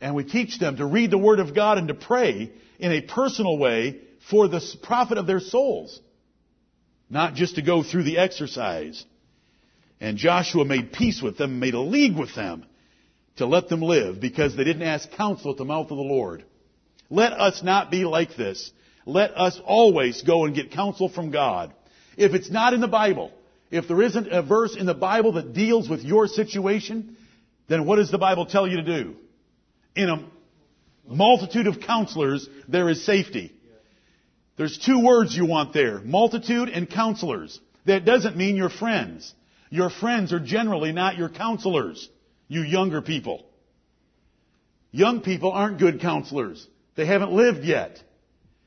[0.00, 3.02] And we teach them to read the Word of God and to pray in a
[3.02, 6.00] personal way for the profit of their souls.
[7.10, 9.04] Not just to go through the exercise.
[10.00, 12.64] And Joshua made peace with them, made a league with them
[13.38, 16.44] to let them live because they didn't ask counsel at the mouth of the Lord.
[17.10, 18.70] Let us not be like this.
[19.06, 21.72] Let us always go and get counsel from God.
[22.16, 23.32] If it's not in the Bible,
[23.70, 27.16] if there isn't a verse in the Bible that deals with your situation,
[27.68, 29.16] then what does the Bible tell you to do?
[29.96, 30.28] In a
[31.06, 33.52] multitude of counselors, there is safety.
[34.56, 36.00] There's two words you want there.
[36.00, 37.58] Multitude and counselors.
[37.86, 39.32] That doesn't mean your friends.
[39.70, 42.08] Your friends are generally not your counselors.
[42.48, 43.44] You younger people.
[44.90, 46.66] Young people aren't good counselors.
[46.96, 48.02] They haven't lived yet.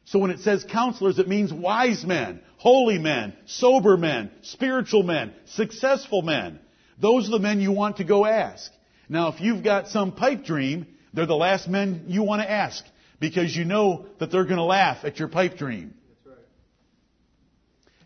[0.05, 5.33] So when it says counselors, it means wise men, holy men, sober men, spiritual men,
[5.45, 6.59] successful men.
[6.99, 8.71] Those are the men you want to go ask.
[9.09, 12.83] Now if you've got some pipe dream, they're the last men you want to ask
[13.19, 15.93] because you know that they're going to laugh at your pipe dream.
[16.25, 16.35] Right.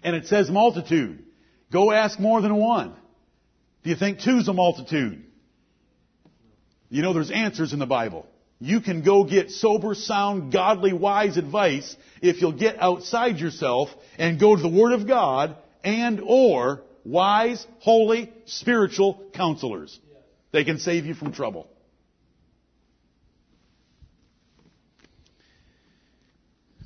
[0.03, 1.23] And it says multitude.
[1.71, 2.93] Go ask more than one.
[3.83, 5.24] Do you think two's a multitude?
[6.89, 8.27] You know there's answers in the Bible.
[8.59, 14.39] You can go get sober, sound, godly, wise advice if you'll get outside yourself and
[14.39, 19.99] go to the Word of God and or wise, holy, spiritual counselors.
[20.51, 21.67] They can save you from trouble.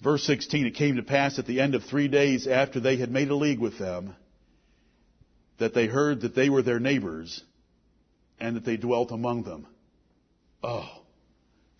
[0.03, 3.11] Verse 16, it came to pass at the end of three days after they had
[3.11, 4.15] made a league with them
[5.57, 7.43] that they heard that they were their neighbors
[8.39, 9.67] and that they dwelt among them.
[10.63, 10.89] Oh,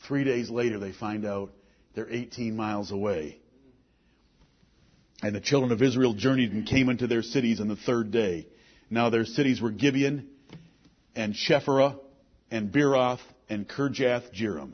[0.07, 1.51] three days later they find out
[1.95, 3.39] they're 18 miles away.
[5.21, 8.47] And the children of Israel journeyed and came into their cities on the third day.
[8.89, 10.27] Now their cities were Gibeon
[11.15, 11.99] and Shephirah
[12.49, 14.73] and Beeroth and Kirjath Jearim.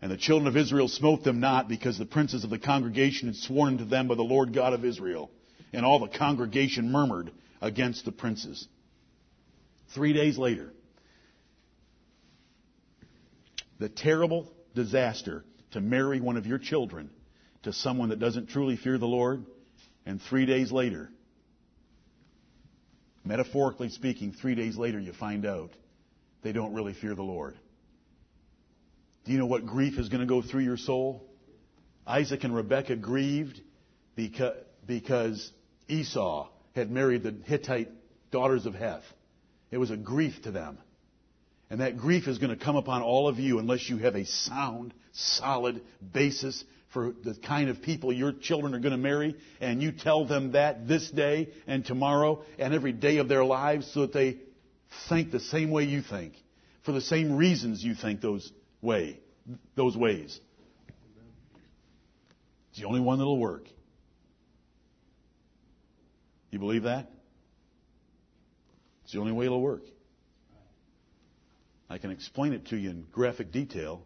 [0.00, 3.36] And the children of Israel smote them not because the princes of the congregation had
[3.36, 5.30] sworn unto them by the Lord God of Israel.
[5.72, 8.68] And all the congregation murmured against the princes.
[9.94, 10.72] Three days later,
[13.78, 17.10] the terrible disaster to marry one of your children
[17.62, 19.44] to someone that doesn't truly fear the Lord,
[20.04, 21.10] and three days later,
[23.24, 25.70] metaphorically speaking, three days later you find out
[26.42, 27.58] they don't really fear the Lord.
[29.24, 31.24] Do you know what grief is going to go through your soul?
[32.06, 33.60] Isaac and Rebekah grieved
[34.14, 35.50] because,
[35.88, 37.90] Esau had married the Hittite
[38.30, 39.02] daughters of Heth.
[39.72, 40.78] It was a grief to them.
[41.68, 44.24] And that grief is going to come upon all of you unless you have a
[44.24, 49.82] sound, solid basis for the kind of people your children are going to marry, and
[49.82, 54.02] you tell them that this day and tomorrow and every day of their lives so
[54.02, 54.38] that they
[55.08, 56.34] think the same way you think,
[56.84, 58.50] for the same reasons you think those
[58.80, 59.18] way,
[59.74, 60.40] those ways.
[62.70, 63.64] It's the only one that'll work.
[66.50, 67.10] You believe that?
[69.04, 69.82] It's the only way it'll work.
[71.88, 74.02] I can explain it to you in graphic detail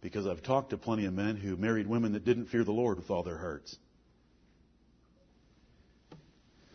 [0.00, 2.98] because I've talked to plenty of men who married women that didn't fear the Lord
[2.98, 3.76] with all their hearts.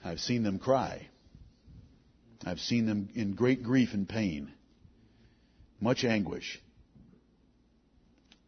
[0.04, 1.08] I've seen them cry.
[2.46, 4.52] I've seen them in great grief and pain,
[5.80, 6.60] much anguish.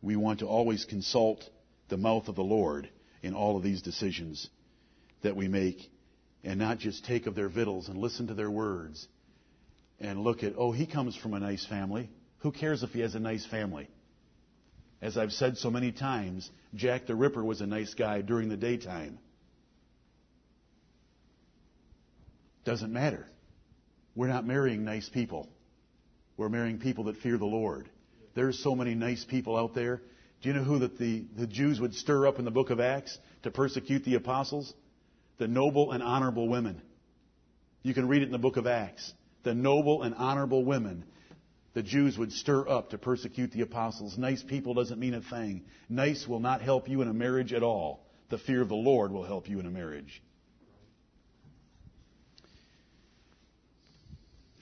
[0.01, 1.47] We want to always consult
[1.89, 2.89] the mouth of the Lord
[3.21, 4.49] in all of these decisions
[5.21, 5.89] that we make
[6.43, 9.07] and not just take of their victuals and listen to their words
[9.99, 12.09] and look at, oh, he comes from a nice family.
[12.39, 13.87] Who cares if he has a nice family?
[15.01, 18.57] As I've said so many times, Jack the Ripper was a nice guy during the
[18.57, 19.19] daytime.
[22.65, 23.27] Doesn't matter.
[24.15, 25.49] We're not marrying nice people.
[26.37, 27.89] We're marrying people that fear the Lord.
[28.35, 30.01] There's so many nice people out there.
[30.41, 32.79] Do you know who that the, the Jews would stir up in the book of
[32.79, 34.73] Acts to persecute the apostles?
[35.37, 36.81] The noble and honorable women.
[37.81, 39.13] You can read it in the book of Acts.
[39.43, 41.05] The noble and honorable women
[41.73, 44.17] the Jews would stir up to persecute the apostles.
[44.17, 45.63] Nice people doesn't mean a thing.
[45.89, 48.05] Nice will not help you in a marriage at all.
[48.29, 50.21] The fear of the Lord will help you in a marriage.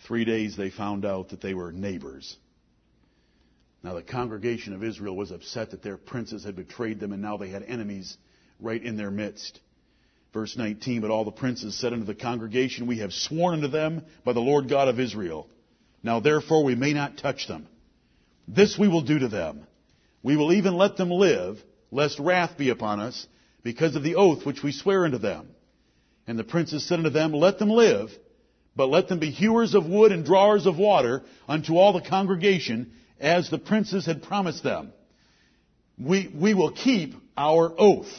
[0.08, 2.38] Three days they found out that they were neighbors.
[3.84, 7.38] Now the congregation of Israel was upset that their princes had betrayed them and now
[7.38, 8.18] they had enemies
[8.60, 9.60] right in their midst.
[10.34, 14.04] Verse 19, but all the princes said unto the congregation, We have sworn unto them
[14.24, 15.48] by the Lord God of Israel.
[16.04, 17.68] Now therefore we may not touch them.
[18.48, 19.68] This we will do to them.
[20.24, 21.62] We will even let them live,
[21.92, 23.28] lest wrath be upon us,
[23.64, 25.50] because of the oath which we swear unto them.
[26.28, 28.10] And the princes said unto them, Let them live,
[28.76, 32.94] but let them be hewers of wood and drawers of water unto all the congregation,
[33.20, 34.94] as the princes had promised them.
[36.00, 38.10] We, we will keep our oath.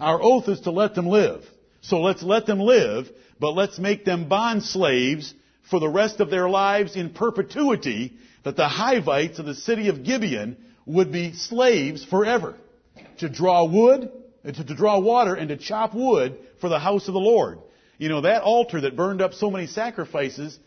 [0.00, 1.44] Our oath is to let them live.
[1.82, 5.34] So let's let them live, but let's make them bond slaves
[5.70, 10.02] for the rest of their lives in perpetuity, that the Hivites of the city of
[10.02, 12.56] Gibeon would be slaves forever.
[13.18, 14.10] To draw wood,
[14.44, 17.58] to, to draw water and to chop wood for the house of the Lord.
[17.98, 20.58] You know, that altar that burned up so many sacrifices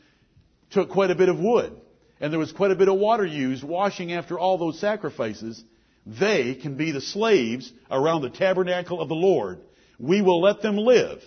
[0.69, 1.75] took quite a bit of wood.
[2.19, 5.63] And there was quite a bit of water used washing after all those sacrifices.
[6.05, 9.59] They can be the slaves around the tabernacle of the Lord.
[9.99, 11.21] We will let them live,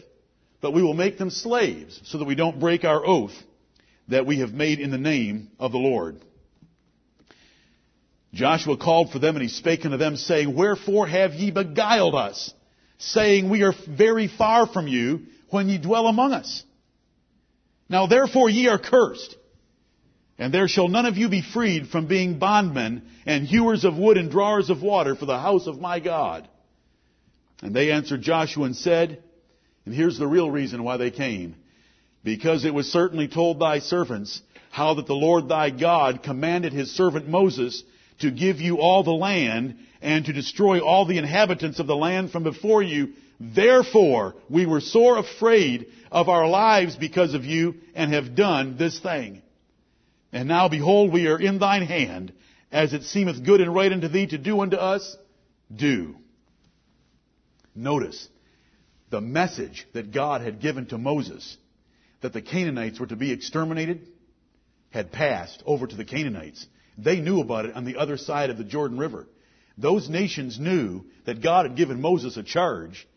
[0.61, 3.35] but we will make them slaves so that we don't break our oath
[4.09, 6.21] that we have made in the name of the Lord.
[8.35, 12.53] Joshua called for them and he spake unto them saying, Wherefore have ye beguiled us,
[12.99, 16.63] saying, We are very far from you when ye dwell among us?
[17.89, 19.37] Now therefore ye are cursed,
[20.39, 24.19] and there shall none of you be freed from being bondmen and hewers of wood
[24.19, 26.49] and drawers of water for the house of my God.
[27.63, 29.23] And they answered Joshua and said,
[29.87, 31.55] and here's the real reason why they came.
[32.23, 36.95] Because it was certainly told thy servants how that the Lord thy God commanded his
[36.95, 37.83] servant Moses
[38.19, 42.31] to give you all the land and to destroy all the inhabitants of the land
[42.31, 43.13] from before you.
[43.41, 48.99] Therefore, we were sore afraid of our lives because of you and have done this
[48.99, 49.43] thing.
[50.37, 52.31] And now behold, we are in thine hand,
[52.71, 55.17] as it seemeth good and right unto thee to do unto us,
[55.75, 56.15] do.
[57.75, 58.29] Notice
[59.09, 61.57] the message that God had given to Moses
[62.21, 64.07] that the Canaanites were to be exterminated
[64.91, 66.67] had passed over to the Canaanites.
[66.99, 69.27] They knew about it on the other side of the Jordan River.
[69.79, 73.09] Those nations knew that God had given Moses a charge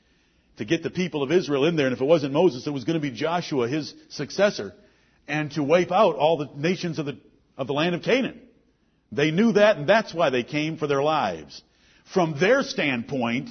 [0.55, 2.85] to get the people of Israel in there, and if it wasn't Moses, it was
[2.85, 4.73] going to be Joshua, his successor,
[5.29, 7.17] and to wipe out all the nations of the,
[7.57, 8.41] of the land of Canaan.
[9.11, 11.61] They knew that, and that's why they came for their lives.
[12.13, 13.49] From their standpoint,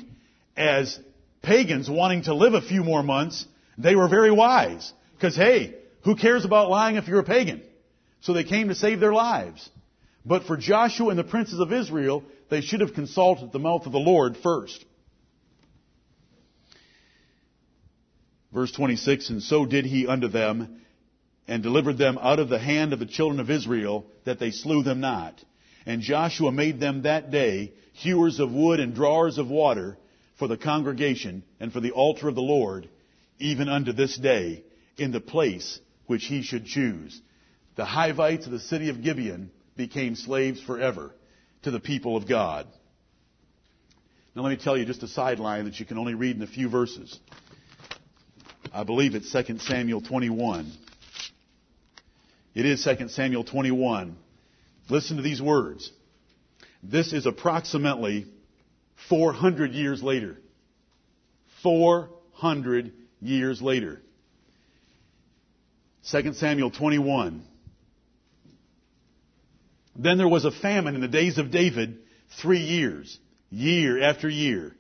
[0.57, 0.99] as
[1.43, 3.47] pagans wanting to live a few more months,
[3.79, 4.93] they were very wise.
[5.15, 7.63] Because hey, who cares about lying if you're a pagan?
[8.21, 9.69] So they came to save their lives.
[10.25, 13.93] But for Joshua and the princes of Israel, they should have consulted the mouth of
[13.93, 14.85] the Lord first.
[18.53, 20.81] Verse 26, and so did he unto them,
[21.49, 24.83] and delivered them out of the hand of the children of Israel, that they slew
[24.83, 25.43] them not.
[25.87, 29.97] And Joshua made them that day hewers of wood and drawers of water
[30.39, 32.89] for the congregation and for the altar of the Lord,
[33.39, 34.63] even unto this day,
[34.99, 37.21] in the place which he should choose.
[37.77, 41.13] The Hivites of the city of Gibeon became slaves forever
[41.63, 42.67] to the people of God.
[44.35, 46.47] Now let me tell you just a sideline that you can only read in a
[46.47, 47.19] few verses.
[48.73, 50.71] I believe it's 2 Samuel 21.
[52.55, 54.17] It is 2 Samuel 21.
[54.89, 55.91] Listen to these words.
[56.83, 58.27] This is approximately
[59.09, 60.39] 400 years later.
[61.63, 64.01] 400 years later.
[66.11, 67.45] 2 Samuel 21.
[69.97, 71.99] Then there was a famine in the days of David
[72.41, 73.19] three years,
[73.51, 74.75] year after year.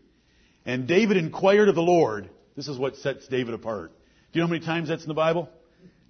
[0.64, 2.30] And David inquired of the Lord.
[2.56, 3.90] This is what sets David apart.
[4.32, 5.48] Do you know how many times that's in the Bible?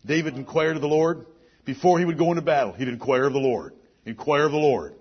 [0.05, 1.27] David inquired of the Lord.
[1.69, 3.75] Before he would go into battle, he'd inquire of the Lord.
[4.07, 4.95] Inquire of the Lord.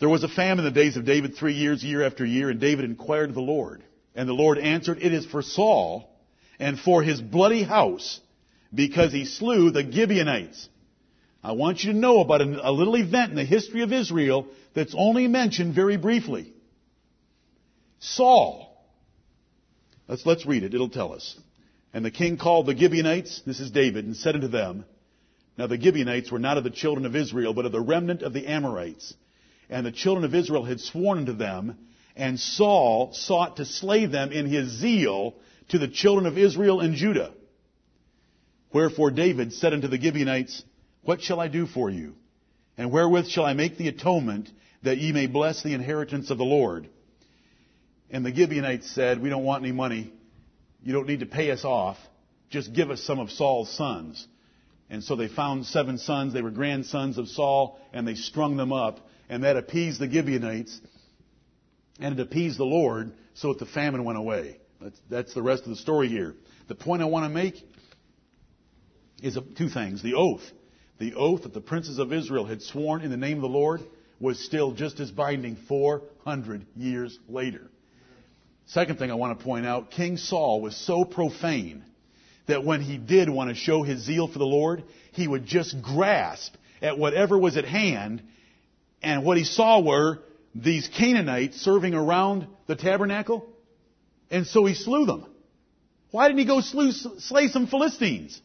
[0.00, 2.58] There was a famine in the days of David three years, year after year, and
[2.58, 3.84] David inquired of the Lord.
[4.12, 6.10] And the Lord answered, It is for Saul
[6.58, 8.18] and for his bloody house,
[8.74, 10.68] because he slew the Gibeonites.
[11.44, 14.96] I want you to know about a little event in the history of Israel that's
[14.98, 16.52] only mentioned very briefly.
[18.00, 18.84] Saul.
[20.08, 20.74] Let's, let's read it.
[20.74, 21.38] It'll tell us.
[21.94, 24.84] And the king called the Gibeonites, this is David, and said unto them,
[25.56, 28.32] Now the Gibeonites were not of the children of Israel, but of the remnant of
[28.32, 29.14] the Amorites.
[29.70, 31.78] And the children of Israel had sworn unto them,
[32.16, 35.36] and Saul sought to slay them in his zeal
[35.68, 37.32] to the children of Israel and Judah.
[38.72, 40.64] Wherefore David said unto the Gibeonites,
[41.02, 42.16] What shall I do for you?
[42.76, 44.50] And wherewith shall I make the atonement
[44.82, 46.88] that ye may bless the inheritance of the Lord?
[48.10, 50.12] And the Gibeonites said, We don't want any money.
[50.84, 51.96] You don't need to pay us off.
[52.50, 54.28] Just give us some of Saul's sons.
[54.90, 56.34] And so they found seven sons.
[56.34, 59.00] They were grandsons of Saul, and they strung them up.
[59.30, 60.78] And that appeased the Gibeonites,
[61.98, 64.58] and it appeased the Lord, so that the famine went away.
[64.80, 66.34] That's, that's the rest of the story here.
[66.68, 67.56] The point I want to make
[69.22, 70.02] is two things.
[70.02, 70.42] The oath.
[70.98, 73.80] The oath that the princes of Israel had sworn in the name of the Lord
[74.20, 77.70] was still just as binding 400 years later.
[78.66, 81.84] Second thing I want to point out, King Saul was so profane
[82.46, 85.80] that when he did want to show his zeal for the Lord, he would just
[85.82, 88.22] grasp at whatever was at hand,
[89.02, 90.20] and what he saw were
[90.54, 93.46] these Canaanites serving around the tabernacle,
[94.30, 95.26] and so he slew them.
[96.10, 98.40] Why didn't he go slew, slay some Philistines?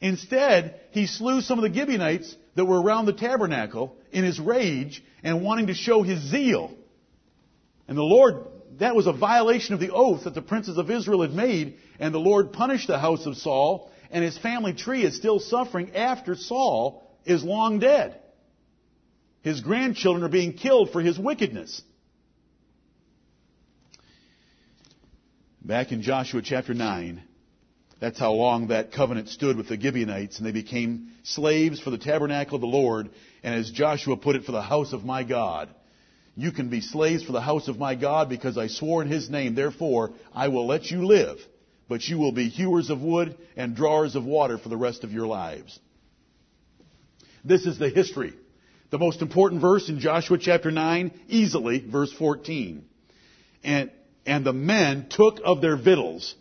[0.00, 5.02] Instead, he slew some of the Gibeonites that were around the tabernacle in his rage
[5.22, 6.74] and wanting to show his zeal.
[7.86, 8.46] And the Lord,
[8.80, 12.12] that was a violation of the oath that the princes of Israel had made, and
[12.12, 16.34] the Lord punished the house of Saul, and his family tree is still suffering after
[16.34, 18.18] Saul is long dead.
[19.42, 21.82] His grandchildren are being killed for his wickedness.
[25.62, 27.22] Back in Joshua chapter 9,
[28.00, 31.98] that's how long that covenant stood with the Gibeonites, and they became slaves for the
[31.98, 33.10] tabernacle of the Lord,
[33.42, 35.68] and as Joshua put it, for the house of my God.
[36.36, 39.28] You can be slaves for the house of my God because I swore in his
[39.28, 41.38] name, therefore I will let you live,
[41.88, 45.12] but you will be hewers of wood and drawers of water for the rest of
[45.12, 45.78] your lives.
[47.44, 48.34] This is the history.
[48.90, 52.84] The most important verse in Joshua chapter 9, easily, verse 14.
[53.62, 53.90] And
[54.26, 56.34] and the men took of their victuals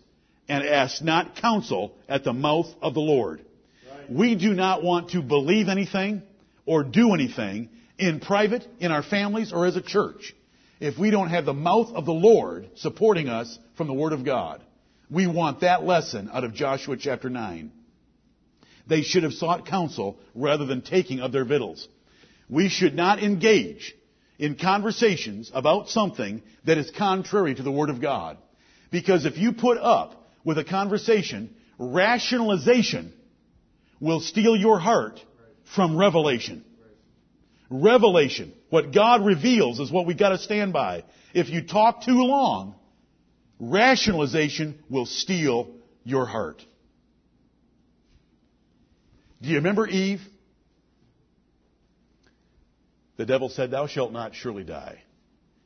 [0.48, 3.42] and asked not counsel at the mouth of the Lord.
[3.90, 4.12] Right.
[4.12, 6.24] We do not want to believe anything
[6.66, 7.70] or do anything
[8.00, 10.34] in private, in our families, or as a church
[10.80, 14.24] if we don't have the mouth of the Lord supporting us from the Word of
[14.24, 14.64] God.
[15.10, 17.72] We want that lesson out of Joshua chapter 9.
[18.88, 21.88] They should have sought counsel rather than taking of their victuals.
[22.50, 23.94] We should not engage
[24.38, 28.38] in conversations about something that is contrary to the Word of God.
[28.90, 33.14] Because if you put up with a conversation, rationalization
[34.00, 35.20] will steal your heart
[35.76, 36.64] from revelation.
[37.70, 38.54] Revelation.
[38.70, 41.04] What God reveals is what we gotta stand by.
[41.34, 42.76] If you talk too long,
[43.60, 45.70] rationalization will steal
[46.04, 46.64] your heart.
[49.42, 50.22] Do you remember Eve?
[53.18, 55.02] The devil said, Thou shalt not surely die.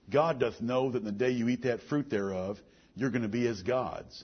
[0.09, 2.59] God doth know that in the day you eat that fruit thereof,
[2.95, 4.23] you're going to be as gods.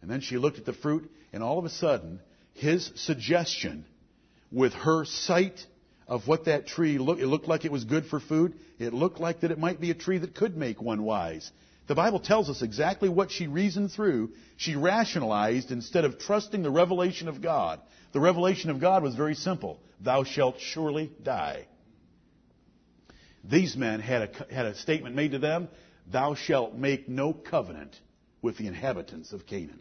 [0.00, 2.20] And then she looked at the fruit, and all of a sudden,
[2.54, 3.84] his suggestion
[4.50, 5.66] with her sight
[6.08, 8.54] of what that tree looked, it looked like it was good for food.
[8.78, 11.50] It looked like that it might be a tree that could make one wise.
[11.86, 14.32] The Bible tells us exactly what she reasoned through.
[14.56, 17.80] She rationalized instead of trusting the revelation of God.
[18.12, 19.80] The revelation of God was very simple.
[20.00, 21.66] Thou shalt surely die.
[23.44, 25.68] These men had a, had a statement made to them,
[26.10, 27.98] Thou shalt make no covenant
[28.40, 29.80] with the inhabitants of Canaan.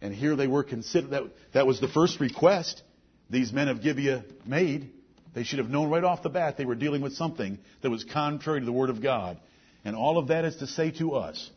[0.00, 1.22] And here they were considered, that,
[1.52, 2.82] that was the first request
[3.30, 4.90] these men of Gibeah made.
[5.34, 8.04] They should have known right off the bat they were dealing with something that was
[8.04, 9.38] contrary to the Word of God.
[9.84, 11.50] And all of that is to say to us,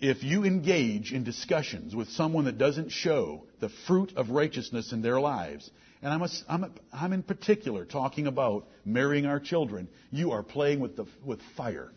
[0.00, 5.02] if you engage in discussions with someone that doesn't show the fruit of righteousness in
[5.02, 5.68] their lives,
[6.02, 10.44] and I'm, a, I'm, a, I'm in particular talking about marrying our children, you are
[10.44, 11.90] playing with, the, with fire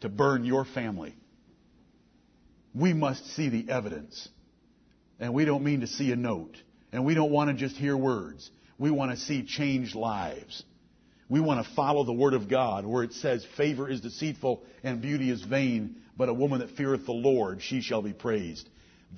[0.00, 1.16] to burn your family.
[2.74, 4.28] We must see the evidence.
[5.18, 6.56] And we don't mean to see a note.
[6.92, 8.50] And we don't want to just hear words.
[8.78, 10.62] We want to see changed lives.
[11.28, 15.02] We want to follow the Word of God where it says, favor is deceitful and
[15.02, 18.68] beauty is vain, but a woman that feareth the Lord, she shall be praised.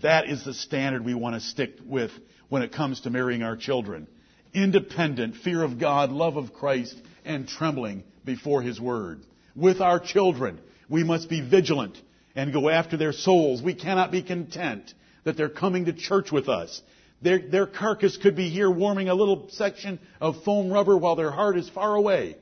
[0.02, 2.10] That is the standard we want to stick with
[2.48, 4.06] when it comes to marrying our children.
[4.54, 9.22] Independent, fear of God, love of Christ, and trembling before His Word.
[9.54, 11.98] With our children, we must be vigilant
[12.34, 13.60] and go after their souls.
[13.60, 14.94] We cannot be content
[15.28, 16.80] that they're coming to church with us.
[17.20, 21.30] Their, their carcass could be here warming a little section of foam rubber while their
[21.30, 22.38] heart is far away.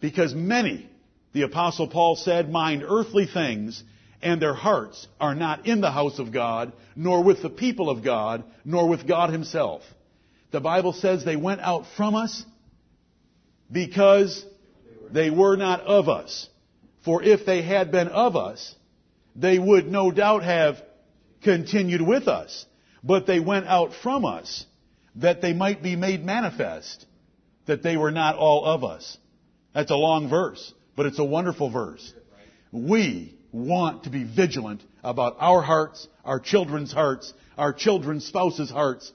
[0.00, 0.88] Because many,
[1.32, 3.82] the apostle Paul said, mind earthly things
[4.22, 8.04] and their hearts are not in the house of God, nor with the people of
[8.04, 9.82] God, nor with God himself.
[10.52, 12.44] The Bible says they went out from us
[13.72, 14.46] because
[15.10, 16.48] they were not of us.
[17.04, 18.76] For if they had been of us,
[19.34, 20.80] they would no doubt have
[21.42, 22.66] continued with us.
[23.02, 24.66] But they went out from us
[25.16, 27.06] that they might be made manifest
[27.66, 29.18] that they were not all of us.
[29.74, 32.12] That's a long verse, but it's a wonderful verse.
[32.72, 39.12] We want to be vigilant about our hearts, our children's hearts, our children's spouses' hearts,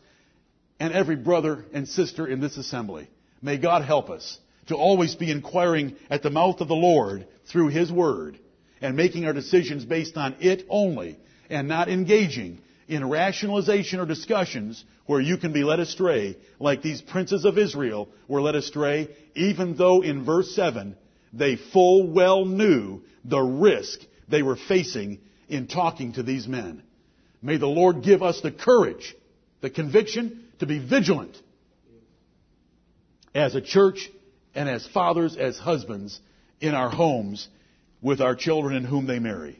[0.79, 3.09] and every brother and sister in this assembly.
[3.41, 7.67] May God help us to always be inquiring at the mouth of the Lord through
[7.69, 8.39] His Word
[8.81, 11.17] and making our decisions based on it only
[11.49, 17.01] and not engaging in rationalization or discussions where you can be led astray, like these
[17.01, 20.95] princes of Israel were led astray, even though in verse 7
[21.33, 25.19] they full well knew the risk they were facing
[25.49, 26.83] in talking to these men.
[27.41, 29.15] May the Lord give us the courage,
[29.61, 31.35] the conviction to be vigilant
[33.35, 34.09] as a church
[34.55, 36.19] and as fathers, as husbands
[36.61, 37.47] in our homes
[38.01, 39.59] with our children and whom they marry.